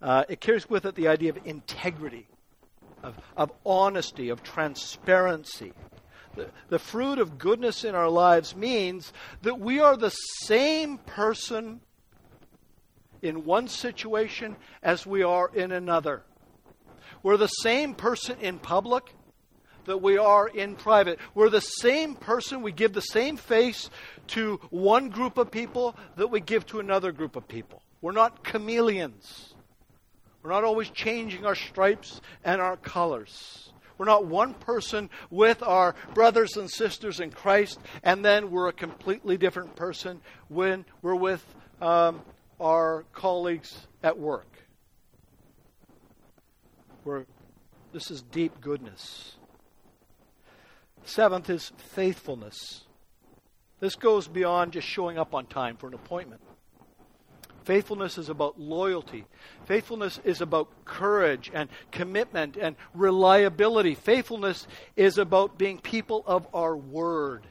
Uh, 0.00 0.24
it 0.28 0.40
carries 0.40 0.68
with 0.68 0.86
it 0.86 0.94
the 0.94 1.08
idea 1.08 1.30
of 1.30 1.38
integrity, 1.44 2.26
of, 3.02 3.14
of 3.36 3.52
honesty, 3.66 4.30
of 4.30 4.42
transparency. 4.42 5.72
The, 6.34 6.48
the 6.68 6.78
fruit 6.78 7.18
of 7.18 7.38
goodness 7.38 7.84
in 7.84 7.94
our 7.94 8.08
lives 8.08 8.56
means 8.56 9.12
that 9.42 9.60
we 9.60 9.80
are 9.80 9.96
the 9.96 10.10
same 10.10 10.98
person 10.98 11.80
in 13.20 13.44
one 13.44 13.68
situation 13.68 14.56
as 14.82 15.04
we 15.04 15.22
are 15.22 15.50
in 15.52 15.72
another. 15.72 16.22
We're 17.22 17.36
the 17.36 17.48
same 17.48 17.94
person 17.94 18.38
in 18.40 18.58
public 18.60 19.12
that 19.88 20.02
we 20.02 20.18
are 20.18 20.46
in 20.46 20.76
private. 20.76 21.18
We're 21.34 21.48
the 21.48 21.60
same 21.60 22.14
person. 22.14 22.62
We 22.62 22.72
give 22.72 22.92
the 22.92 23.00
same 23.00 23.36
face 23.36 23.90
to 24.28 24.60
one 24.70 25.08
group 25.08 25.38
of 25.38 25.50
people 25.50 25.96
that 26.16 26.28
we 26.28 26.40
give 26.40 26.66
to 26.66 26.78
another 26.78 27.10
group 27.10 27.36
of 27.36 27.48
people. 27.48 27.82
We're 28.00 28.12
not 28.12 28.44
chameleons. 28.44 29.54
We're 30.42 30.50
not 30.50 30.64
always 30.64 30.90
changing 30.90 31.46
our 31.46 31.54
stripes 31.54 32.20
and 32.44 32.60
our 32.60 32.76
colors. 32.76 33.72
We're 33.96 34.06
not 34.06 34.26
one 34.26 34.54
person 34.54 35.10
with 35.30 35.62
our 35.62 35.94
brothers 36.14 36.56
and 36.56 36.70
sisters 36.70 37.18
in 37.18 37.30
Christ, 37.30 37.80
and 38.04 38.24
then 38.24 38.50
we're 38.50 38.68
a 38.68 38.72
completely 38.72 39.36
different 39.38 39.74
person 39.74 40.20
when 40.48 40.84
we're 41.02 41.16
with 41.16 41.44
um, 41.80 42.20
our 42.60 43.04
colleagues 43.12 43.88
at 44.02 44.18
work. 44.18 44.46
We're, 47.04 47.24
this 47.92 48.10
is 48.10 48.22
deep 48.22 48.60
goodness. 48.60 49.37
Seventh 51.08 51.48
is 51.48 51.72
faithfulness. 51.78 52.82
This 53.80 53.96
goes 53.96 54.28
beyond 54.28 54.72
just 54.74 54.86
showing 54.86 55.16
up 55.16 55.34
on 55.34 55.46
time 55.46 55.78
for 55.78 55.88
an 55.88 55.94
appointment. 55.94 56.42
Faithfulness 57.64 58.18
is 58.18 58.28
about 58.28 58.60
loyalty. 58.60 59.24
Faithfulness 59.64 60.20
is 60.22 60.42
about 60.42 60.68
courage 60.84 61.50
and 61.54 61.70
commitment 61.90 62.58
and 62.58 62.76
reliability. 62.92 63.94
Faithfulness 63.94 64.66
is 64.96 65.16
about 65.16 65.56
being 65.56 65.78
people 65.78 66.22
of 66.26 66.46
our 66.52 66.76
word. 66.76 67.46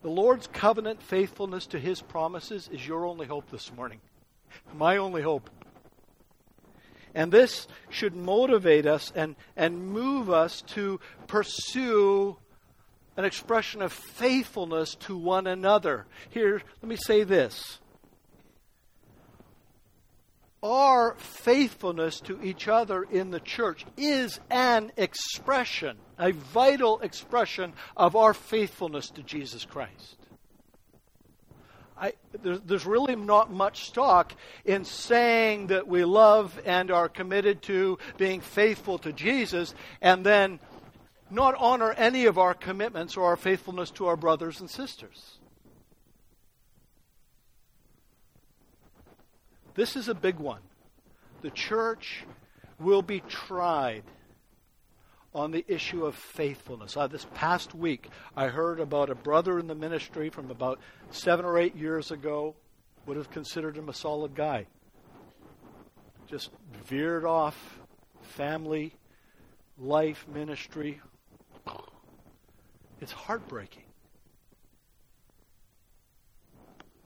The 0.00 0.10
Lord's 0.10 0.46
covenant 0.46 1.02
faithfulness 1.02 1.66
to 1.66 1.78
his 1.78 2.00
promises 2.00 2.70
is 2.72 2.88
your 2.88 3.04
only 3.04 3.26
hope 3.26 3.50
this 3.50 3.70
morning. 3.74 4.00
My 4.74 4.96
only 4.96 5.20
hope. 5.20 5.50
And 7.14 7.30
this 7.30 7.68
should 7.90 8.16
motivate 8.16 8.86
us 8.86 9.12
and, 9.14 9.36
and 9.56 9.88
move 9.88 10.30
us 10.30 10.62
to 10.68 10.98
pursue 11.26 12.36
an 13.16 13.24
expression 13.24 13.82
of 13.82 13.92
faithfulness 13.92 14.96
to 14.96 15.16
one 15.16 15.46
another. 15.46 16.06
Here, 16.30 16.60
let 16.82 16.88
me 16.88 16.96
say 16.96 17.22
this. 17.22 17.78
Our 20.62 21.14
faithfulness 21.16 22.20
to 22.20 22.42
each 22.42 22.68
other 22.68 23.02
in 23.02 23.30
the 23.30 23.38
church 23.38 23.84
is 23.98 24.40
an 24.50 24.92
expression, 24.96 25.98
a 26.18 26.32
vital 26.32 27.00
expression 27.00 27.74
of 27.96 28.16
our 28.16 28.32
faithfulness 28.32 29.10
to 29.10 29.22
Jesus 29.22 29.64
Christ. 29.66 30.16
I, 31.96 32.14
there's, 32.42 32.60
there's 32.62 32.86
really 32.86 33.14
not 33.14 33.52
much 33.52 33.86
stock 33.86 34.34
in 34.64 34.84
saying 34.84 35.68
that 35.68 35.86
we 35.86 36.04
love 36.04 36.60
and 36.64 36.90
are 36.90 37.08
committed 37.08 37.62
to 37.62 37.98
being 38.16 38.40
faithful 38.40 38.98
to 38.98 39.12
Jesus 39.12 39.74
and 40.00 40.26
then 40.26 40.58
not 41.30 41.54
honor 41.58 41.92
any 41.92 42.26
of 42.26 42.38
our 42.38 42.54
commitments 42.54 43.16
or 43.16 43.24
our 43.26 43.36
faithfulness 43.36 43.90
to 43.92 44.06
our 44.06 44.16
brothers 44.16 44.60
and 44.60 44.68
sisters. 44.68 45.38
This 49.74 49.96
is 49.96 50.08
a 50.08 50.14
big 50.14 50.36
one. 50.36 50.60
The 51.42 51.50
church 51.50 52.24
will 52.78 53.02
be 53.02 53.20
tried 53.20 54.04
on 55.34 55.50
the 55.50 55.64
issue 55.66 56.04
of 56.06 56.14
faithfulness. 56.14 56.96
Uh, 56.96 57.06
this 57.06 57.26
past 57.34 57.74
week, 57.74 58.08
I 58.36 58.48
heard 58.48 58.80
about 58.80 59.10
a 59.10 59.14
brother 59.14 59.58
in 59.58 59.66
the 59.66 59.74
ministry 59.74 60.30
from 60.30 60.50
about 60.50 60.78
seven 61.10 61.44
or 61.44 61.58
eight 61.58 61.74
years 61.74 62.10
ago, 62.10 62.54
would 63.06 63.16
have 63.16 63.30
considered 63.30 63.76
him 63.76 63.88
a 63.88 63.94
solid 63.94 64.34
guy. 64.34 64.66
Just 66.26 66.50
veered 66.86 67.24
off 67.24 67.80
family, 68.22 68.92
life, 69.78 70.26
ministry, 70.32 71.00
it's 73.00 73.12
heartbreaking. 73.12 73.82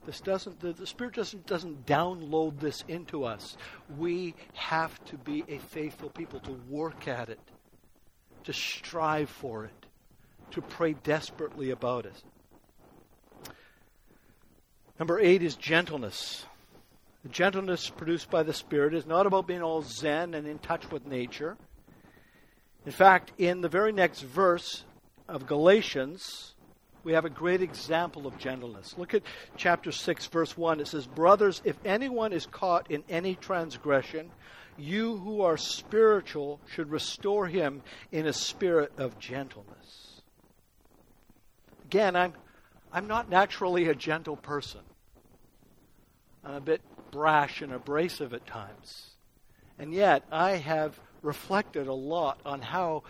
This 0.05 0.21
doesn't 0.21 0.59
the, 0.61 0.71
the 0.71 0.87
Spirit 0.87 1.13
doesn't 1.13 1.45
doesn't 1.45 1.85
download 1.85 2.59
this 2.59 2.83
into 2.87 3.25
us. 3.25 3.57
We 3.97 4.33
have 4.53 5.03
to 5.05 5.17
be 5.17 5.43
a 5.47 5.57
faithful 5.57 6.09
people 6.09 6.39
to 6.41 6.51
work 6.69 7.07
at 7.07 7.27
it, 7.29 7.39
to 8.45 8.53
strive 8.53 9.29
for 9.29 9.65
it, 9.65 9.85
to 10.51 10.61
pray 10.61 10.93
desperately 10.93 11.71
about 11.71 12.05
it. 12.05 12.23
Number 14.97 15.19
eight 15.19 15.41
is 15.41 15.55
gentleness. 15.55 16.45
The 17.23 17.29
gentleness 17.29 17.89
produced 17.89 18.29
by 18.29 18.43
the 18.43 18.53
Spirit 18.53 18.93
is 18.93 19.05
not 19.05 19.25
about 19.25 19.47
being 19.47 19.61
all 19.61 19.81
zen 19.81 20.33
and 20.33 20.47
in 20.47 20.59
touch 20.59 20.89
with 20.91 21.05
nature. 21.05 21.57
In 22.85 22.91
fact, 22.91 23.31
in 23.37 23.61
the 23.61 23.69
very 23.69 23.91
next 23.91 24.21
verse, 24.21 24.83
of 25.29 25.45
Galatians, 25.45 26.55
we 27.03 27.13
have 27.13 27.23
a 27.23 27.29
great 27.29 27.61
example 27.61 28.27
of 28.27 28.37
gentleness. 28.37 28.95
Look 28.97 29.13
at 29.13 29.21
chapter 29.55 29.91
6, 29.91 30.25
verse 30.25 30.57
1. 30.57 30.79
It 30.79 30.87
says, 30.87 31.05
Brothers, 31.05 31.61
if 31.63 31.77
anyone 31.85 32.33
is 32.33 32.45
caught 32.45 32.91
in 32.91 33.03
any 33.07 33.35
transgression, 33.35 34.31
you 34.81 35.17
who 35.17 35.41
are 35.41 35.57
spiritual 35.57 36.59
should 36.73 36.89
restore 36.91 37.47
him 37.47 37.81
in 38.11 38.27
a 38.27 38.33
spirit 38.33 38.91
of 38.97 39.19
gentleness. 39.19 40.21
Again, 41.85 42.15
I'm, 42.15 42.33
I'm 42.91 43.07
not 43.07 43.29
naturally 43.29 43.87
a 43.89 43.95
gentle 43.95 44.35
person. 44.35 44.81
I'm 46.43 46.55
a 46.55 46.61
bit 46.61 46.81
brash 47.11 47.61
and 47.61 47.73
abrasive 47.73 48.33
at 48.33 48.45
times. 48.45 49.11
And 49.77 49.93
yet, 49.93 50.23
I 50.31 50.51
have 50.51 50.99
reflected 51.21 51.87
a 51.87 51.93
lot 51.93 52.39
on 52.45 52.61
how 52.61 53.03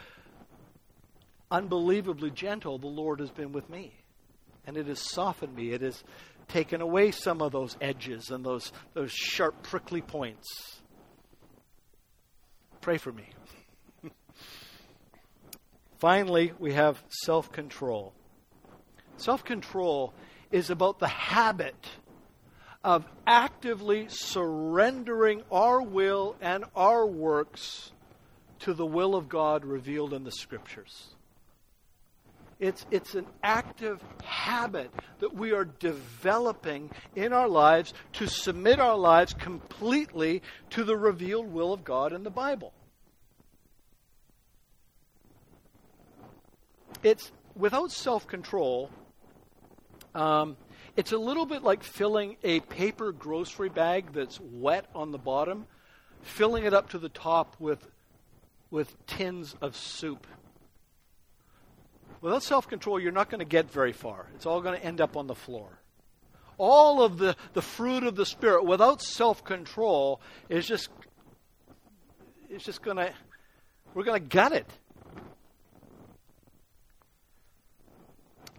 unbelievably 1.51 2.31
gentle 2.31 2.77
the 2.77 2.87
Lord 2.87 3.19
has 3.19 3.31
been 3.31 3.51
with 3.51 3.69
me. 3.69 3.93
And 4.65 4.77
it 4.77 4.87
has 4.87 4.99
softened 4.99 5.55
me. 5.55 5.71
It 5.71 5.81
has 5.81 6.03
taken 6.47 6.81
away 6.81 7.11
some 7.11 7.41
of 7.41 7.51
those 7.51 7.75
edges 7.81 8.29
and 8.29 8.45
those, 8.45 8.71
those 8.93 9.11
sharp, 9.11 9.61
prickly 9.63 10.01
points. 10.01 10.81
Pray 12.81 12.97
for 12.97 13.11
me. 13.11 13.25
Finally, 15.99 16.53
we 16.59 16.73
have 16.73 17.03
self 17.09 17.51
control. 17.51 18.13
Self 19.17 19.43
control 19.43 20.13
is 20.51 20.69
about 20.69 20.99
the 20.99 21.07
habit 21.07 21.75
of 22.83 23.05
actively 23.27 24.07
surrendering 24.07 25.43
our 25.51 25.81
will 25.81 26.35
and 26.39 26.63
our 26.75 27.05
works 27.05 27.91
to 28.59 28.73
the 28.73 28.85
will 28.85 29.15
of 29.15 29.27
God 29.27 29.65
revealed 29.65 30.13
in 30.13 30.23
the 30.23 30.31
Scriptures. 30.31 31.07
It's, 32.59 32.85
it's 32.91 33.15
an 33.15 33.25
active 33.43 34.01
habit 34.23 34.91
that 35.19 35.35
we 35.35 35.51
are 35.51 35.65
developing 35.65 36.89
in 37.15 37.33
our 37.33 37.47
lives 37.47 37.93
to 38.13 38.27
submit 38.27 38.79
our 38.79 38.97
lives 38.97 39.33
completely 39.33 40.41
to 40.71 40.83
the 40.83 40.97
revealed 40.97 41.51
will 41.51 41.73
of 41.73 41.83
God 41.83 42.13
in 42.13 42.23
the 42.23 42.29
Bible. 42.29 42.73
It's 47.03 47.31
without 47.55 47.91
self 47.91 48.27
control, 48.27 48.89
um, 50.15 50.57
it's 50.95 51.11
a 51.11 51.17
little 51.17 51.45
bit 51.45 51.63
like 51.63 51.83
filling 51.83 52.35
a 52.43 52.59
paper 52.61 53.11
grocery 53.11 53.69
bag 53.69 54.11
that's 54.11 54.39
wet 54.39 54.85
on 54.93 55.11
the 55.11 55.17
bottom, 55.17 55.65
filling 56.21 56.65
it 56.65 56.73
up 56.73 56.89
to 56.89 56.97
the 56.97 57.09
top 57.09 57.55
with, 57.59 57.87
with 58.69 58.95
tins 59.07 59.55
of 59.61 59.75
soup. 59.75 60.27
Without 62.21 62.43
self 62.43 62.67
control, 62.67 62.99
you're 62.99 63.11
not 63.11 63.29
going 63.29 63.39
to 63.39 63.45
get 63.45 63.71
very 63.71 63.93
far. 63.93 64.27
It's 64.35 64.45
all 64.45 64.61
going 64.61 64.79
to 64.79 64.85
end 64.85 64.99
up 64.99 65.15
on 65.15 65.27
the 65.27 65.35
floor. 65.35 65.79
All 66.57 67.01
of 67.01 67.17
the, 67.17 67.35
the 67.53 67.61
fruit 67.61 68.03
of 68.03 68.15
the 68.15 68.25
Spirit 68.25 68.65
without 68.65 69.01
self 69.01 69.43
control 69.43 70.19
is 70.49 70.67
just, 70.67 70.89
it's 72.49 72.65
just 72.65 72.81
going 72.81 72.97
to, 72.97 73.13
we're 73.93 74.03
going 74.03 74.21
to 74.21 74.27
gut 74.27 74.51
it. 74.51 74.67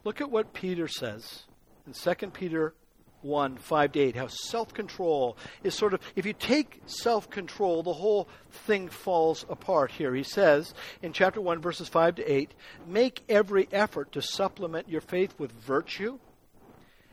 Look 0.03 0.23
at 0.23 0.31
what 0.31 0.55
Peter 0.55 0.89
says 0.89 1.43
in 1.87 1.93
2 1.93 2.29
Peter 2.29 2.75
1 3.23 3.57
5 3.57 3.93
to 3.93 4.01
8, 4.01 4.17
how 4.17 4.27
self 4.27 4.73
control 4.73 5.37
is 5.63 5.75
sort 5.75 5.95
of, 5.95 6.01
if 6.17 6.27
you 6.27 6.33
take 6.33 6.81
self 6.87 7.31
control, 7.31 7.83
the 7.83 7.93
whole 7.93 8.29
thing 8.51 8.89
falls 8.89 9.45
apart 9.49 9.91
here. 9.91 10.15
He 10.15 10.23
says 10.23 10.75
in 11.03 11.13
chapter 11.13 11.41
1, 11.41 11.61
verses 11.61 11.89
5 11.89 12.17
to 12.17 12.33
8, 12.33 12.55
make 12.87 13.23
every 13.29 13.69
effort 13.73 14.13
to 14.13 14.23
supplement 14.23 14.89
your 14.89 15.01
faith 15.01 15.35
with 15.39 15.53
virtue, 15.53 16.19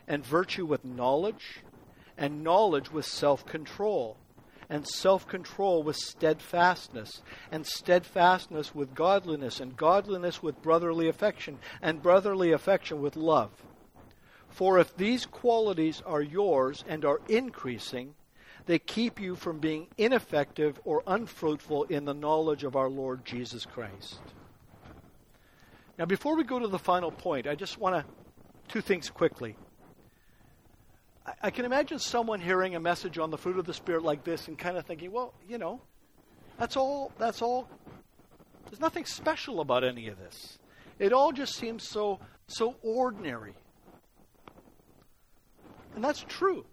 and 0.08 0.26
virtue 0.26 0.66
with 0.66 0.86
knowledge, 0.86 1.62
and 2.18 2.44
knowledge 2.44 2.92
with 2.92 3.06
self 3.06 3.46
control 3.46 4.18
and 4.70 4.86
self 4.86 5.28
control 5.28 5.82
with 5.82 5.96
steadfastness, 5.96 7.22
and 7.52 7.66
steadfastness 7.66 8.76
with 8.76 8.94
godliness, 8.94 9.60
and 9.60 9.78
godliness 9.78 10.44
with 10.44 10.62
brotherly 10.62 11.08
affection, 11.08 11.58
and 11.82 12.02
brotherly 12.02 12.52
affection 12.52 13.02
with 13.02 13.16
love. 13.16 13.52
For 14.58 14.80
if 14.80 14.98
these 14.98 15.28
qualities 15.28 16.02
are 16.04 16.20
yours 16.20 16.84
and 16.88 17.06
are 17.06 17.22
increasing, 17.30 18.16
they 18.66 18.80
keep 18.80 19.20
you 19.20 19.36
from 19.36 19.60
being 19.60 19.86
ineffective 20.00 20.80
or 20.84 21.04
unfruitful 21.06 21.84
in 21.84 22.06
the 22.06 22.16
knowledge 22.16 22.64
of 22.64 22.76
our 22.76 22.90
Lord 22.90 23.24
Jesus 23.24 23.68
Christ. 23.68 24.18
Now, 26.00 26.06
before 26.06 26.36
we 26.36 26.44
go 26.44 26.58
to 26.58 26.68
the 26.68 26.80
final 26.80 27.12
point, 27.12 27.46
I 27.46 27.54
just 27.54 27.78
want 27.78 27.98
to, 27.98 28.06
two 28.68 28.82
things 28.82 29.12
quickly. 29.12 29.56
I 31.40 31.52
can 31.52 31.64
imagine 31.64 32.00
someone 32.00 32.42
hearing 32.42 32.74
a 32.74 32.80
message 32.80 33.20
on 33.20 33.30
the 33.30 33.38
fruit 33.38 33.60
of 33.60 33.66
the 33.66 33.76
Spirit 33.76 34.02
like 34.02 34.24
this 34.24 34.48
and 34.48 34.58
kind 34.58 34.76
of 34.76 34.88
thinking, 34.88 35.12
well, 35.12 35.36
you 35.48 35.60
know, 35.60 35.82
that's 36.58 36.76
all, 36.76 37.12
that's 37.20 37.44
all, 37.44 37.70
there's 38.66 38.82
nothing 38.82 39.06
special 39.06 39.60
about 39.60 39.84
any 39.84 40.08
of 40.08 40.18
this. 40.18 40.58
It 40.98 41.14
all 41.14 41.32
just 41.32 41.54
seems 41.54 41.88
so, 41.88 42.20
so 42.48 42.76
ordinary. 42.82 43.54
And 45.98 46.04
that's 46.04 46.24
true. 46.30 46.64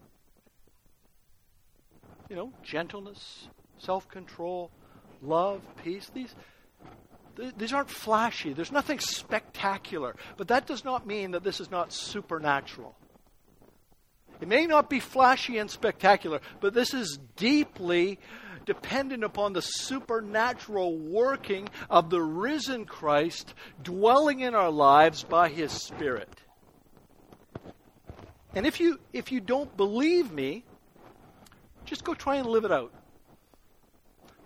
You 2.29 2.37
know, 2.37 2.53
gentleness, 2.63 3.49
self 3.79 4.07
control, 4.11 4.71
love, 5.23 5.63
peace, 5.83 6.11
these, 6.13 6.35
these 7.57 7.73
aren't 7.73 7.89
flashy. 7.89 8.53
There's 8.53 8.71
nothing 8.71 8.99
spectacular. 8.99 10.15
But 10.37 10.49
that 10.49 10.67
does 10.67 10.85
not 10.85 11.07
mean 11.07 11.31
that 11.31 11.43
this 11.43 11.59
is 11.59 11.71
not 11.71 11.91
supernatural. 11.91 12.95
It 14.43 14.49
may 14.49 14.67
not 14.67 14.91
be 14.91 15.01
flashy 15.01 15.57
and 15.57 15.71
spectacular, 15.71 16.43
but 16.61 16.75
this 16.75 16.93
is 16.93 17.19
deeply 17.35 18.19
dependent 18.67 19.25
upon 19.25 19.55
the 19.55 19.63
supernatural 19.63 20.99
working 20.99 21.71
of 21.89 22.11
the 22.11 22.21
risen 22.21 22.85
Christ 22.85 23.55
dwelling 23.83 24.41
in 24.41 24.55
our 24.55 24.71
lives 24.71 25.25
by 25.25 25.49
his 25.49 25.73
Spirit. 25.73 26.29
And 28.55 28.67
if 28.67 28.81
you 28.81 29.01
if 29.13 29.33
you 29.33 29.41
don't 29.41 29.77
believe 29.77 30.31
me, 30.31 30.65
just 31.85 32.05
go 32.05 32.15
try 32.15 32.37
and 32.37 32.47
live 32.47 32.65
it 32.65 32.73
out. 32.73 32.93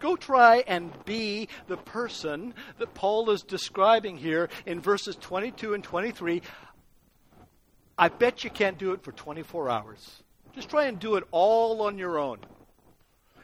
Go 0.00 0.16
try 0.16 0.62
and 0.66 0.92
be 1.04 1.48
the 1.66 1.76
person 1.76 2.54
that 2.78 2.94
Paul 2.94 3.30
is 3.30 3.42
describing 3.42 4.16
here 4.16 4.48
in 4.64 4.80
verses 4.80 5.16
22 5.16 5.74
and 5.74 5.82
23. 5.82 6.42
I 7.98 8.08
bet 8.08 8.44
you 8.44 8.50
can't 8.50 8.78
do 8.78 8.92
it 8.92 9.02
for 9.02 9.10
24 9.10 9.68
hours. 9.68 10.22
Just 10.54 10.70
try 10.70 10.84
and 10.84 11.00
do 11.00 11.16
it 11.16 11.24
all 11.32 11.82
on 11.82 11.98
your 11.98 12.18
own. 12.18 12.38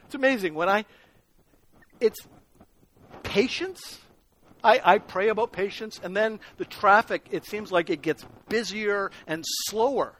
It's 0.07 0.15
amazing. 0.15 0.55
When 0.55 0.69
I, 0.69 0.85
it's 2.01 2.21
patience. 3.25 3.99
I, 4.63 4.81
I 4.83 4.99
pray 4.99 5.29
about 5.29 5.53
patience, 5.53 6.01
and 6.03 6.17
then 6.17 6.41
the 6.57 6.65
traffic, 6.65 7.27
it 7.31 7.45
seems 7.45 7.71
like 7.71 7.91
it 7.91 8.01
gets 8.01 8.25
busier 8.49 9.11
and 9.27 9.45
slower. 9.67 10.15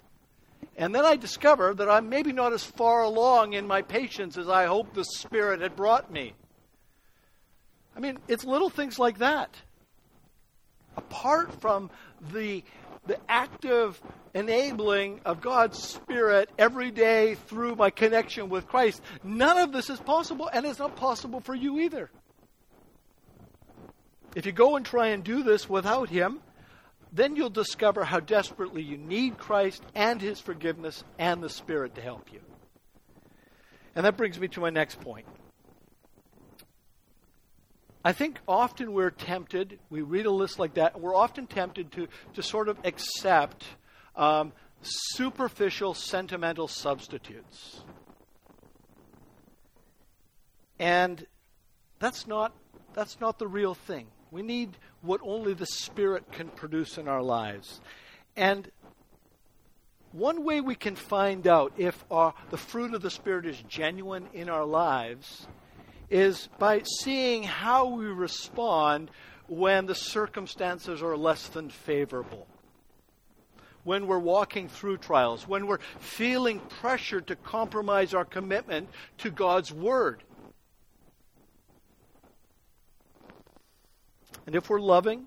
And 0.77 0.95
then 0.95 1.05
I 1.05 1.17
discover 1.17 1.75
that 1.75 1.89
I'm 1.89 2.09
maybe 2.09 2.33
not 2.33 2.53
as 2.53 2.65
far 2.65 3.03
along 3.03 3.53
in 3.53 3.67
my 3.67 3.83
patience 3.83 4.37
as 4.37 4.49
I 4.49 4.67
hoped 4.67 4.95
the 4.95 5.05
Spirit 5.05 5.61
had 5.61 5.77
brought 5.77 6.11
me. 6.11 6.35
I 7.97 8.01
mean, 8.01 8.19
it's 8.27 8.45
little 8.45 8.71
things 8.71 8.99
like 8.99 9.19
that. 9.19 9.55
Apart 10.97 11.61
from 11.61 11.91
the 12.33 12.65
the 13.07 13.19
active 13.29 14.01
enabling 14.33 15.21
of 15.25 15.41
God's 15.41 15.79
Spirit 15.79 16.49
every 16.59 16.91
day 16.91 17.35
through 17.35 17.77
my 17.77 17.91
connection 17.91 18.49
with 18.49 18.67
Christ, 18.67 19.03
none 19.23 19.59
of 19.59 19.73
this 19.73 19.91
is 19.91 20.01
possible, 20.01 20.49
and 20.53 20.65
it's 20.65 20.79
not 20.79 20.97
possible 20.97 21.41
for 21.41 21.55
you 21.55 21.81
either. 21.81 22.11
If 24.35 24.47
you 24.47 24.53
go 24.53 24.77
and 24.77 24.85
try 24.85 25.09
and 25.09 25.23
do 25.23 25.43
this 25.43 25.69
without 25.69 26.09
Him, 26.09 26.41
then 27.15 27.37
you'll 27.37 27.49
discover 27.49 28.03
how 28.03 28.19
desperately 28.19 28.83
you 28.83 28.97
need 28.97 29.39
Christ 29.39 29.83
and 29.95 30.21
His 30.21 30.41
forgiveness 30.41 31.05
and 31.17 31.41
the 31.41 31.49
Spirit 31.49 31.95
to 31.95 32.01
help 32.01 32.33
you. 32.33 32.41
And 33.95 34.05
that 34.05 34.17
brings 34.17 34.39
me 34.41 34.49
to 34.49 34.61
my 34.61 34.71
next 34.71 35.01
point. 35.01 35.27
I 38.05 38.13
think 38.13 38.41
often 38.49 38.93
we're 38.93 39.11
tempted, 39.11 39.79
we 39.91 40.03
read 40.03 40.27
a 40.27 40.31
list 40.31 40.59
like 40.59 40.75
that, 40.75 40.95
and 40.95 41.03
we're 41.03 41.15
often 41.15 41.47
tempted 41.47 41.93
to, 41.93 42.09
to 42.35 42.43
sort 42.43 42.69
of 42.69 42.79
accept 42.85 43.65
um, 44.17 44.53
superficial, 44.83 45.95
sentimental 45.95 46.67
substitutes. 46.67 47.83
And 50.81 51.25
that's 52.01 52.27
not, 52.27 52.53
that's 52.93 53.21
not 53.21 53.39
the 53.39 53.47
real 53.47 53.75
thing. 53.75 54.09
We 54.35 54.43
need 54.43 54.77
what 55.01 55.21
only 55.23 55.55
the 55.55 55.65
Spirit 55.65 56.33
can 56.33 56.49
produce 56.49 56.99
in 56.99 57.07
our 57.07 57.23
lives. 57.23 57.81
And 58.35 58.69
one 60.11 60.43
way 60.43 60.61
we 60.61 60.75
can 60.75 60.97
find 60.97 61.47
out 61.47 61.73
if 61.77 62.05
our, 62.11 62.35
the 62.51 62.57
fruit 62.57 62.95
of 62.95 63.03
the 63.03 63.13
Spirit 63.13 63.47
is 63.47 63.63
genuine 63.69 64.27
in 64.33 64.49
our 64.49 64.65
lives 64.65 65.47
is 66.11 66.49
by 66.59 66.83
seeing 66.83 67.45
how 67.45 67.87
we 67.87 68.07
respond 68.07 69.13
when 69.47 69.87
the 69.87 69.95
circumstances 69.95 71.01
are 71.01 71.17
less 71.17 71.47
than 71.47 71.71
favorable. 71.71 72.49
When 73.85 74.09
we're 74.09 74.19
walking 74.19 74.67
through 74.67 74.97
trials, 74.97 75.47
when 75.47 75.69
we're 75.69 75.79
feeling 76.01 76.59
pressure 76.59 77.21
to 77.21 77.37
compromise 77.37 78.15
our 78.15 78.25
commitment 78.25 78.89
to 79.19 79.31
God's 79.31 79.73
Word. 79.73 80.25
And 84.47 84.55
if 84.55 84.69
we're 84.69 84.81
loving 84.81 85.27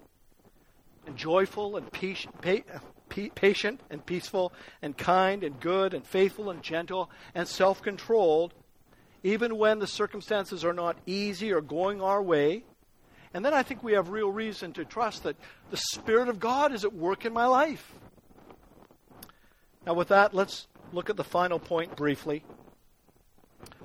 and 1.06 1.16
joyful 1.16 1.78
and 1.78 1.92
patient 1.92 3.82
and 3.90 4.06
peaceful 4.06 4.54
and 4.82 4.98
kind 4.98 5.44
and 5.44 5.60
good 5.60 5.94
and 5.94 6.06
faithful 6.06 6.50
and 6.50 6.62
gentle 6.62 7.10
and 7.34 7.48
self 7.48 7.82
controlled, 7.82 8.54
even 9.24 9.58
when 9.58 9.80
the 9.80 9.88
circumstances 9.88 10.64
are 10.64 10.74
not 10.74 10.98
easy 11.06 11.52
or 11.52 11.62
going 11.62 12.02
our 12.02 12.22
way. 12.22 12.64
And 13.34 13.44
then 13.44 13.54
I 13.54 13.64
think 13.64 13.84
we 13.84 13.94
have 13.94 14.10
real 14.10 14.32
reason 14.32 14.74
to 14.74 14.86
trust 14.86 15.24
that 15.24 15.36
the 15.70 15.78
Spirit 15.78 16.30
of 16.30 16.40
God 16.40 16.74
is 16.74 16.86
at 16.86 16.94
work 16.94 17.26
in 17.26 17.34
my 17.34 17.46
life. 17.46 17.94
Now, 19.86 19.94
with 19.94 20.10
that, 20.10 20.34
let's 20.34 20.68
look 20.92 21.10
at 21.10 21.18
the 21.18 21.24
final 21.24 21.60
point 21.60 21.96
briefly. 21.96 22.44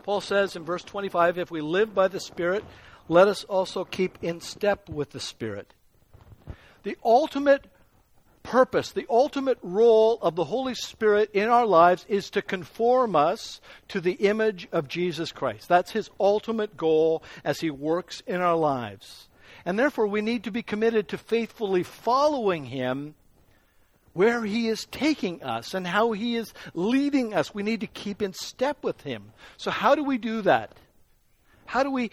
Paul 0.02 0.20
says 0.20 0.56
in 0.56 0.64
verse 0.64 0.82
25 0.82 1.38
if 1.38 1.50
we 1.50 1.60
live 1.60 1.94
by 1.94 2.08
the 2.08 2.20
Spirit, 2.20 2.64
let 3.08 3.28
us 3.28 3.44
also 3.44 3.84
keep 3.84 4.18
in 4.22 4.40
step 4.40 4.88
with 4.88 5.10
the 5.10 5.20
Spirit. 5.20 5.74
The 6.82 6.96
ultimate 7.04 7.66
purpose, 8.42 8.90
the 8.90 9.06
ultimate 9.08 9.58
role 9.62 10.18
of 10.20 10.34
the 10.34 10.44
Holy 10.44 10.74
Spirit 10.74 11.30
in 11.32 11.48
our 11.48 11.66
lives 11.66 12.04
is 12.08 12.30
to 12.30 12.42
conform 12.42 13.14
us 13.14 13.60
to 13.88 14.00
the 14.00 14.12
image 14.14 14.68
of 14.72 14.88
Jesus 14.88 15.30
Christ. 15.30 15.68
That's 15.68 15.92
his 15.92 16.10
ultimate 16.18 16.76
goal 16.76 17.22
as 17.44 17.60
he 17.60 17.70
works 17.70 18.22
in 18.26 18.40
our 18.40 18.56
lives. 18.56 19.28
And 19.64 19.78
therefore, 19.78 20.08
we 20.08 20.22
need 20.22 20.44
to 20.44 20.50
be 20.50 20.62
committed 20.62 21.08
to 21.08 21.18
faithfully 21.18 21.84
following 21.84 22.64
him 22.64 23.14
where 24.12 24.44
He 24.44 24.68
is 24.68 24.86
taking 24.86 25.42
us 25.42 25.74
and 25.74 25.86
how 25.86 26.12
He 26.12 26.36
is 26.36 26.52
leading 26.74 27.34
us. 27.34 27.54
We 27.54 27.62
need 27.62 27.80
to 27.80 27.86
keep 27.86 28.22
in 28.22 28.32
step 28.32 28.82
with 28.82 29.02
Him. 29.02 29.32
So, 29.56 29.70
how 29.70 29.94
do 29.94 30.04
we 30.04 30.18
do 30.18 30.42
that? 30.42 30.72
How 31.64 31.82
do 31.82 31.90
we, 31.90 32.10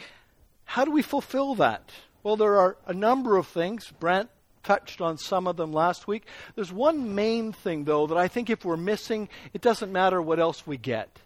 how 0.70 0.86
do 0.86 0.92
we 0.92 1.02
fulfill 1.02 1.56
that? 1.56 1.90
Well, 2.22 2.36
there 2.36 2.60
are 2.60 2.78
a 2.86 2.94
number 2.94 3.38
of 3.38 3.48
things. 3.48 3.92
Brent 4.00 4.30
touched 4.62 5.02
on 5.02 5.18
some 5.18 5.48
of 5.48 5.58
them 5.58 5.74
last 5.74 6.08
week. 6.08 6.28
There's 6.54 6.72
one 6.72 7.16
main 7.16 7.54
thing, 7.54 7.86
though, 7.86 8.06
that 8.06 8.20
I 8.20 8.28
think 8.28 8.52
if 8.52 8.64
we're 8.64 8.78
missing, 8.78 9.30
it 9.52 9.62
doesn't 9.62 9.92
matter 9.92 10.22
what 10.22 10.40
else 10.40 10.68
we 10.68 10.78
get. 10.78 11.22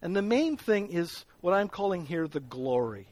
And 0.00 0.16
the 0.16 0.22
main 0.22 0.56
thing 0.56 0.90
is 0.90 1.26
what 1.42 1.52
I'm 1.52 1.68
calling 1.68 2.06
here 2.06 2.26
the 2.26 2.40
glory. 2.40 3.08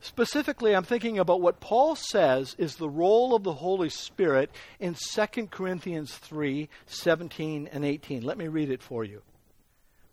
Specifically, 0.00 0.74
I'm 0.74 0.82
thinking 0.82 1.18
about 1.18 1.42
what 1.42 1.60
Paul 1.60 1.96
says 1.96 2.56
is 2.56 2.76
the 2.76 2.88
role 2.88 3.34
of 3.34 3.42
the 3.42 3.52
Holy 3.52 3.90
Spirit 3.90 4.50
in 4.80 4.94
2 4.94 5.48
Corinthians 5.48 6.16
3 6.16 6.70
17 6.86 7.68
and 7.70 7.84
18. 7.84 8.22
Let 8.22 8.38
me 8.38 8.48
read 8.48 8.70
it 8.70 8.82
for 8.82 9.04
you. 9.04 9.20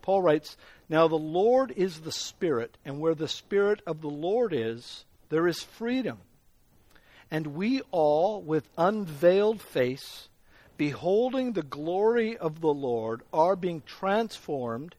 Paul 0.03 0.21
writes, 0.21 0.55
Now 0.87 1.07
the 1.07 1.15
Lord 1.15 1.71
is 1.71 2.01
the 2.01 2.11
Spirit, 2.11 2.77
and 2.85 2.99
where 2.99 3.15
the 3.15 3.27
Spirit 3.27 3.81
of 3.87 4.01
the 4.01 4.09
Lord 4.09 4.53
is, 4.53 5.05
there 5.29 5.47
is 5.47 5.63
freedom. 5.63 6.19
And 7.31 7.47
we 7.47 7.81
all, 7.89 8.43
with 8.43 8.69
unveiled 8.77 9.59
face, 9.59 10.29
beholding 10.77 11.53
the 11.53 11.63
glory 11.63 12.37
of 12.37 12.61
the 12.61 12.73
Lord, 12.73 13.23
are 13.33 13.55
being 13.55 13.81
transformed 13.87 14.95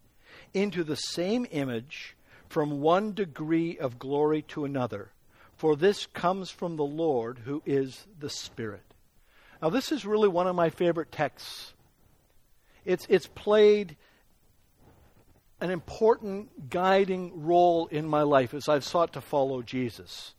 into 0.52 0.82
the 0.82 0.96
same 0.96 1.46
image 1.52 2.16
from 2.48 2.80
one 2.80 3.12
degree 3.12 3.78
of 3.78 3.98
glory 3.98 4.42
to 4.42 4.64
another, 4.64 5.10
for 5.56 5.76
this 5.76 6.06
comes 6.06 6.50
from 6.50 6.76
the 6.76 6.84
Lord 6.84 7.40
who 7.44 7.62
is 7.66 8.06
the 8.18 8.30
Spirit. 8.30 8.94
Now, 9.60 9.70
this 9.70 9.92
is 9.92 10.04
really 10.04 10.28
one 10.28 10.46
of 10.46 10.56
my 10.56 10.70
favorite 10.70 11.12
texts. 11.12 11.74
It's, 12.84 13.06
it's 13.08 13.26
played 13.26 13.96
an 15.64 15.70
important 15.70 16.68
guiding 16.68 17.42
role 17.42 17.86
in 17.86 18.06
my 18.06 18.20
life 18.20 18.52
as 18.52 18.68
I've 18.68 18.84
sought 18.84 19.14
to 19.14 19.22
follow 19.22 19.62
Jesus. 19.62 20.34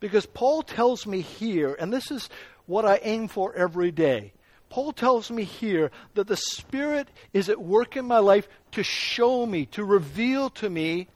Because 0.00 0.24
Paul 0.24 0.62
tells 0.62 1.06
me 1.06 1.20
here, 1.20 1.76
and 1.78 1.92
this 1.92 2.10
is 2.10 2.30
what 2.64 2.86
I 2.86 3.00
aim 3.02 3.28
for 3.28 3.54
every 3.54 3.90
day. 3.90 4.32
Paul 4.70 4.92
tells 4.92 5.30
me 5.30 5.44
here 5.44 5.90
that 6.14 6.26
the 6.26 6.38
Spirit 6.38 7.08
is 7.34 7.50
at 7.50 7.60
work 7.60 7.98
in 7.98 8.06
my 8.06 8.20
life 8.20 8.48
to 8.72 8.82
show 8.82 9.44
me, 9.44 9.66
to 9.66 9.84
reveal 9.84 10.48
to 10.48 10.70
me 10.70 11.08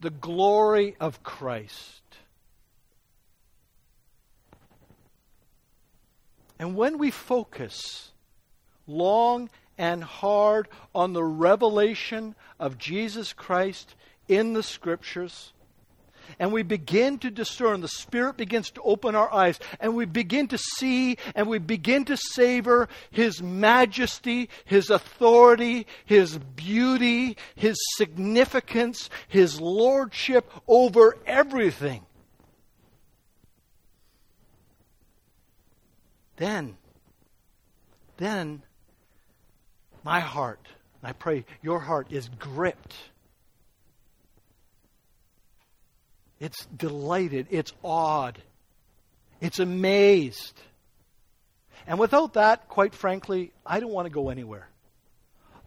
the 0.00 0.10
glory 0.10 0.96
of 0.98 1.22
Christ. 1.22 2.02
And 6.58 6.74
when 6.74 6.98
we 6.98 7.12
focus 7.12 8.10
long 8.88 9.50
and 9.78 10.04
hard 10.04 10.68
on 10.94 11.12
the 11.12 11.24
revelation 11.24 12.34
of 12.58 12.78
Jesus 12.78 13.32
Christ 13.32 13.94
in 14.28 14.52
the 14.52 14.62
Scriptures, 14.62 15.52
and 16.38 16.52
we 16.52 16.62
begin 16.62 17.18
to 17.18 17.30
discern, 17.30 17.80
the 17.80 17.88
Spirit 17.88 18.36
begins 18.36 18.70
to 18.70 18.82
open 18.82 19.14
our 19.14 19.32
eyes, 19.32 19.58
and 19.80 19.94
we 19.94 20.04
begin 20.04 20.48
to 20.48 20.58
see 20.58 21.16
and 21.34 21.48
we 21.48 21.58
begin 21.58 22.04
to 22.06 22.16
savor 22.16 22.88
His 23.10 23.42
majesty, 23.42 24.48
His 24.64 24.90
authority, 24.90 25.86
His 26.04 26.38
beauty, 26.38 27.36
His 27.54 27.76
significance, 27.96 29.10
His 29.28 29.60
lordship 29.60 30.50
over 30.66 31.16
everything. 31.26 32.02
Then, 36.36 36.76
then, 38.16 38.62
my 40.04 40.20
heart, 40.20 40.60
I 41.02 41.12
pray 41.12 41.44
your 41.62 41.80
heart 41.80 42.08
is 42.10 42.28
gripped 42.38 42.94
It's 46.42 46.66
delighted. 46.76 47.46
It's 47.50 47.72
awed. 47.84 48.42
It's 49.40 49.60
amazed. 49.60 50.60
And 51.86 52.00
without 52.00 52.32
that, 52.32 52.68
quite 52.68 52.96
frankly, 52.96 53.52
I 53.64 53.78
don't 53.78 53.92
want 53.92 54.06
to 54.06 54.12
go 54.12 54.28
anywhere. 54.28 54.66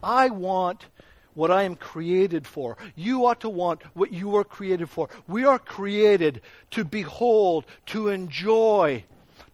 I 0.04 0.32
want 0.32 0.86
what 1.34 1.50
I 1.50 1.64
am 1.64 1.76
created 1.76 2.46
for. 2.46 2.78
You 2.94 3.26
ought 3.26 3.40
to 3.42 3.50
want 3.50 3.84
what 3.96 4.12
you 4.12 4.28
were 4.28 4.44
created 4.44 4.90
for. 4.90 5.08
We 5.30 5.46
are 5.46 5.60
created 5.60 6.42
to 6.72 6.84
behold, 6.84 7.64
to 7.88 8.10
enjoy, 8.10 9.06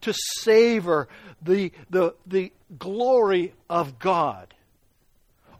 to 0.02 0.16
savor 0.40 1.08
the, 1.40 1.72
the, 1.92 2.16
the 2.26 2.52
glory 2.80 3.54
of 3.70 4.00
God 4.00 4.56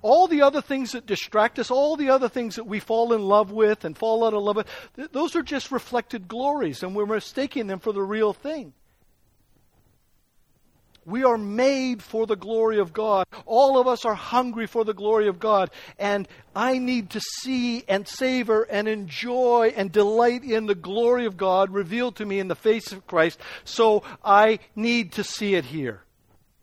all 0.02 0.28
the 0.28 0.42
other 0.42 0.62
things 0.62 0.92
that 0.94 1.06
distract 1.06 1.60
us, 1.60 1.72
all 1.72 1.96
the 1.96 2.10
other 2.10 2.30
things 2.30 2.56
that 2.56 2.66
we 2.66 2.80
fall 2.80 3.14
in 3.14 3.22
love 3.22 3.52
with 3.52 3.86
and 3.86 3.98
fall 3.98 4.26
out 4.26 4.34
of 4.34 4.42
love 4.42 4.56
with, 4.56 4.68
th- 4.96 5.12
those 5.12 5.36
are 5.36 5.44
just 5.44 5.72
reflected 5.72 6.28
glories, 6.28 6.84
and 6.84 6.96
we're 6.96 7.06
mistaking 7.06 7.68
them 7.68 7.80
for 7.80 7.94
the 7.94 8.02
real 8.02 8.34
thing. 8.34 8.74
We 11.04 11.24
are 11.24 11.38
made 11.38 12.04
for 12.04 12.28
the 12.28 12.36
glory 12.36 12.78
of 12.78 12.94
God. 12.94 13.26
All 13.48 13.80
of 13.80 13.88
us 13.88 14.06
are 14.06 14.14
hungry 14.14 14.68
for 14.68 14.86
the 14.86 14.94
glory 14.94 15.28
of 15.28 15.40
God. 15.40 15.72
And 15.98 16.28
I 16.56 16.78
need 16.78 17.10
to 17.12 17.20
see 17.20 17.84
and 17.88 18.08
savor 18.08 18.64
and 18.64 18.88
enjoy 18.88 19.74
and 19.76 19.92
delight 19.92 20.44
in 20.44 20.68
the 20.68 20.76
glory 20.76 21.26
of 21.26 21.38
God 21.38 21.72
revealed 21.72 22.18
to 22.18 22.26
me 22.26 22.40
in 22.40 22.50
the 22.50 22.56
face 22.56 22.92
of 22.92 23.08
Christ. 23.08 23.40
So 23.64 24.04
I 24.24 24.60
need 24.76 25.14
to 25.14 25.24
see 25.24 25.56
it 25.56 25.66
here. 25.66 26.04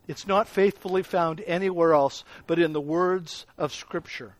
It's 0.08 0.26
not 0.26 0.48
faithfully 0.48 1.02
found 1.02 1.42
anywhere 1.46 1.92
else 1.92 2.24
but 2.46 2.58
in 2.58 2.72
the 2.72 2.80
words 2.80 3.46
of 3.58 3.74
Scripture. 3.74 4.34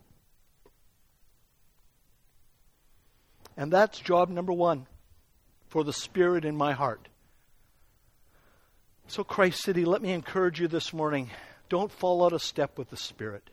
And 3.56 3.70
that's 3.70 4.00
job 4.00 4.30
number 4.30 4.52
one 4.52 4.86
for 5.68 5.84
the 5.84 5.92
Spirit 5.92 6.44
in 6.44 6.56
my 6.56 6.72
heart. 6.72 7.08
So, 9.08 9.24
Christ 9.24 9.62
City, 9.62 9.84
let 9.84 10.02
me 10.02 10.12
encourage 10.12 10.60
you 10.60 10.68
this 10.68 10.92
morning 10.92 11.30
don't 11.68 11.92
fall 11.92 12.24
out 12.24 12.32
of 12.32 12.42
step 12.42 12.78
with 12.78 12.88
the 12.90 12.96
Spirit. 12.96 13.50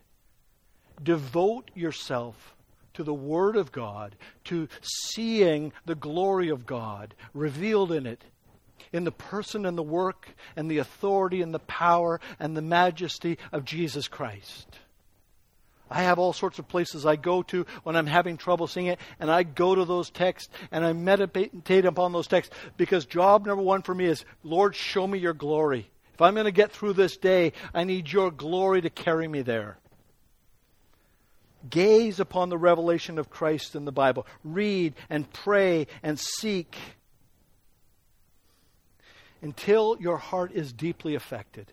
Devote 1.02 1.70
yourself 1.74 2.56
to 2.94 3.02
the 3.04 3.12
Word 3.12 3.56
of 3.56 3.72
God, 3.72 4.16
to 4.44 4.68
seeing 4.80 5.72
the 5.84 5.94
glory 5.94 6.48
of 6.48 6.64
God 6.64 7.14
revealed 7.34 7.92
in 7.92 8.06
it 8.06 8.22
in 8.92 9.04
the 9.04 9.12
person 9.12 9.66
and 9.66 9.76
the 9.76 9.82
work 9.82 10.28
and 10.56 10.70
the 10.70 10.78
authority 10.78 11.42
and 11.42 11.52
the 11.52 11.58
power 11.58 12.20
and 12.38 12.56
the 12.56 12.62
majesty 12.62 13.38
of 13.52 13.64
Jesus 13.64 14.08
Christ. 14.08 14.66
I 15.90 16.02
have 16.02 16.18
all 16.18 16.32
sorts 16.32 16.58
of 16.58 16.66
places 16.66 17.06
I 17.06 17.16
go 17.16 17.42
to 17.44 17.64
when 17.84 17.94
I'm 17.94 18.06
having 18.06 18.36
trouble 18.36 18.66
seeing 18.66 18.86
it, 18.86 18.98
and 19.20 19.30
I 19.30 19.44
go 19.44 19.74
to 19.74 19.84
those 19.84 20.10
texts 20.10 20.52
and 20.72 20.84
I 20.84 20.92
meditate 20.92 21.84
upon 21.84 22.12
those 22.12 22.26
texts 22.26 22.54
because 22.76 23.06
job 23.06 23.46
number 23.46 23.62
one 23.62 23.82
for 23.82 23.94
me 23.94 24.06
is, 24.06 24.24
Lord, 24.42 24.74
show 24.74 25.06
me 25.06 25.18
your 25.18 25.34
glory. 25.34 25.88
If 26.14 26.22
I'm 26.22 26.34
going 26.34 26.46
to 26.46 26.50
get 26.50 26.72
through 26.72 26.94
this 26.94 27.16
day, 27.16 27.52
I 27.74 27.84
need 27.84 28.10
your 28.10 28.30
glory 28.30 28.80
to 28.80 28.90
carry 28.90 29.28
me 29.28 29.42
there. 29.42 29.78
Gaze 31.68 32.20
upon 32.20 32.48
the 32.48 32.58
revelation 32.58 33.18
of 33.18 33.30
Christ 33.30 33.74
in 33.74 33.84
the 33.84 33.92
Bible. 33.92 34.26
Read 34.44 34.94
and 35.10 35.30
pray 35.30 35.88
and 36.02 36.18
seek 36.18 36.76
until 39.42 39.96
your 40.00 40.16
heart 40.16 40.52
is 40.52 40.72
deeply 40.72 41.14
affected. 41.14 41.72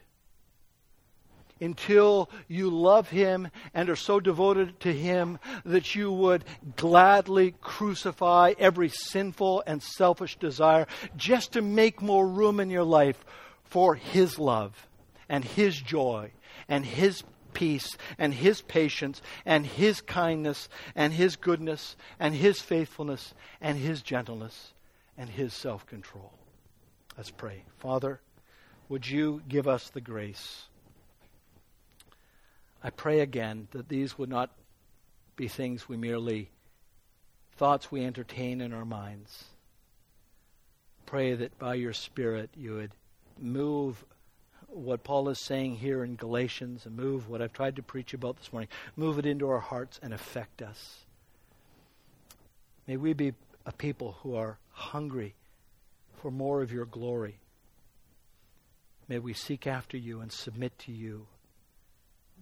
Until 1.62 2.30
you 2.48 2.70
love 2.70 3.10
Him 3.10 3.50
and 3.74 3.90
are 3.90 3.96
so 3.96 4.20
devoted 4.20 4.80
to 4.82 4.92
Him 4.92 5.40
that 5.64 5.96
you 5.96 6.12
would 6.12 6.44
gladly 6.76 7.56
crucify 7.62 8.54
every 8.60 8.90
sinful 8.90 9.64
and 9.66 9.82
selfish 9.82 10.38
desire 10.38 10.88
just 11.16 11.54
to 11.54 11.62
make 11.62 12.02
more 12.02 12.28
room 12.28 12.60
in 12.60 12.70
your 12.70 12.84
life 12.84 13.24
for 13.64 13.96
His 13.96 14.38
love 14.38 14.88
and 15.30 15.46
His 15.46 15.80
joy 15.80 16.32
and 16.68 16.86
His 16.86 17.24
peace 17.54 17.98
and 18.18 18.34
His 18.34 18.62
patience 18.62 19.22
and 19.46 19.66
His 19.66 20.02
kindness 20.02 20.68
and 20.96 21.14
His 21.14 21.36
goodness 21.36 21.96
and 22.20 22.36
His 22.36 22.60
faithfulness 22.60 23.34
and 23.62 23.78
His 23.78 24.02
gentleness 24.02 24.74
and 25.18 25.30
His 25.30 25.54
self 25.54 25.86
control. 25.86 26.34
Let's 27.18 27.32
pray. 27.32 27.64
Father, 27.78 28.20
would 28.90 29.08
you 29.08 29.42
give 29.48 29.68
us 29.68 29.90
the 29.90 30.02
grace? 30.02 30.64
I 32.84 32.90
pray 32.90 33.20
again 33.20 33.68
that 33.72 33.88
these 33.88 34.18
would 34.18 34.30
not 34.30 34.50
be 35.36 35.48
things 35.48 35.88
we 35.88 35.96
merely, 35.96 36.50
thoughts 37.56 37.92
we 37.92 38.04
entertain 38.04 38.62
in 38.62 38.74
our 38.74 38.86
minds. 38.86 39.46
Pray 41.06 41.34
that 41.34 41.58
by 41.60 41.76
your 41.76 41.94
Spirit 41.94 42.50
you 42.56 42.76
would 42.76 42.92
move 43.40 44.04
what 44.68 45.04
Paul 45.04 45.30
is 45.30 45.40
saying 45.40 45.76
here 45.76 46.04
in 46.04 46.16
Galatians 46.16 46.86
and 46.86 46.96
move 46.96 47.30
what 47.30 47.42
I've 47.42 47.54
tried 47.54 47.76
to 47.76 47.84
preach 47.84 48.14
about 48.14 48.38
this 48.38 48.52
morning, 48.52 48.70
move 48.96 49.20
it 49.20 49.26
into 49.26 49.48
our 49.50 49.60
hearts 49.60 50.00
and 50.02 50.14
affect 50.14 50.62
us. 50.62 51.06
May 52.88 52.98
we 52.98 53.14
be 53.14 53.34
a 53.66 53.72
people 53.72 54.18
who 54.24 54.36
are 54.36 54.58
hungry 54.72 55.36
for 56.24 56.32
more 56.32 56.62
of 56.62 56.72
your 56.72 56.86
glory. 56.86 57.36
May 59.10 59.20
we 59.20 59.34
seek 59.34 59.68
after 59.68 59.98
you 59.98 60.22
and 60.22 60.32
submit 60.32 60.80
to 60.80 60.94
you. 60.94 61.28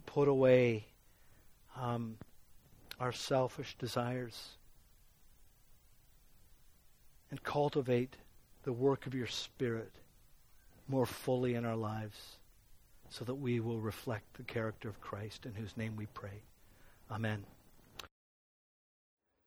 Put 0.06 0.28
away 0.28 0.86
um, 1.76 2.18
our 3.00 3.10
selfish 3.10 3.74
desires 3.80 4.50
and 7.28 7.42
cultivate 7.42 8.18
the 8.62 8.72
work 8.72 9.08
of 9.08 9.16
your 9.16 9.26
Spirit 9.26 9.90
more 10.86 11.04
fully 11.04 11.54
in 11.54 11.64
our 11.64 11.74
lives 11.74 12.36
so 13.10 13.24
that 13.24 13.34
we 13.34 13.58
will 13.58 13.80
reflect 13.80 14.34
the 14.34 14.44
character 14.44 14.88
of 14.88 15.00
Christ, 15.00 15.44
in 15.44 15.54
whose 15.54 15.76
name 15.76 15.96
we 15.96 16.06
pray. 16.06 16.42
Amen. 17.10 17.46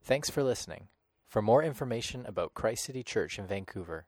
Thanks 0.04 0.30
for 0.30 0.44
listening. 0.44 0.90
For 1.30 1.42
more 1.42 1.64
information 1.64 2.26
about 2.26 2.54
Christ 2.54 2.84
City 2.84 3.02
Church 3.02 3.40
in 3.40 3.48
Vancouver, 3.48 4.08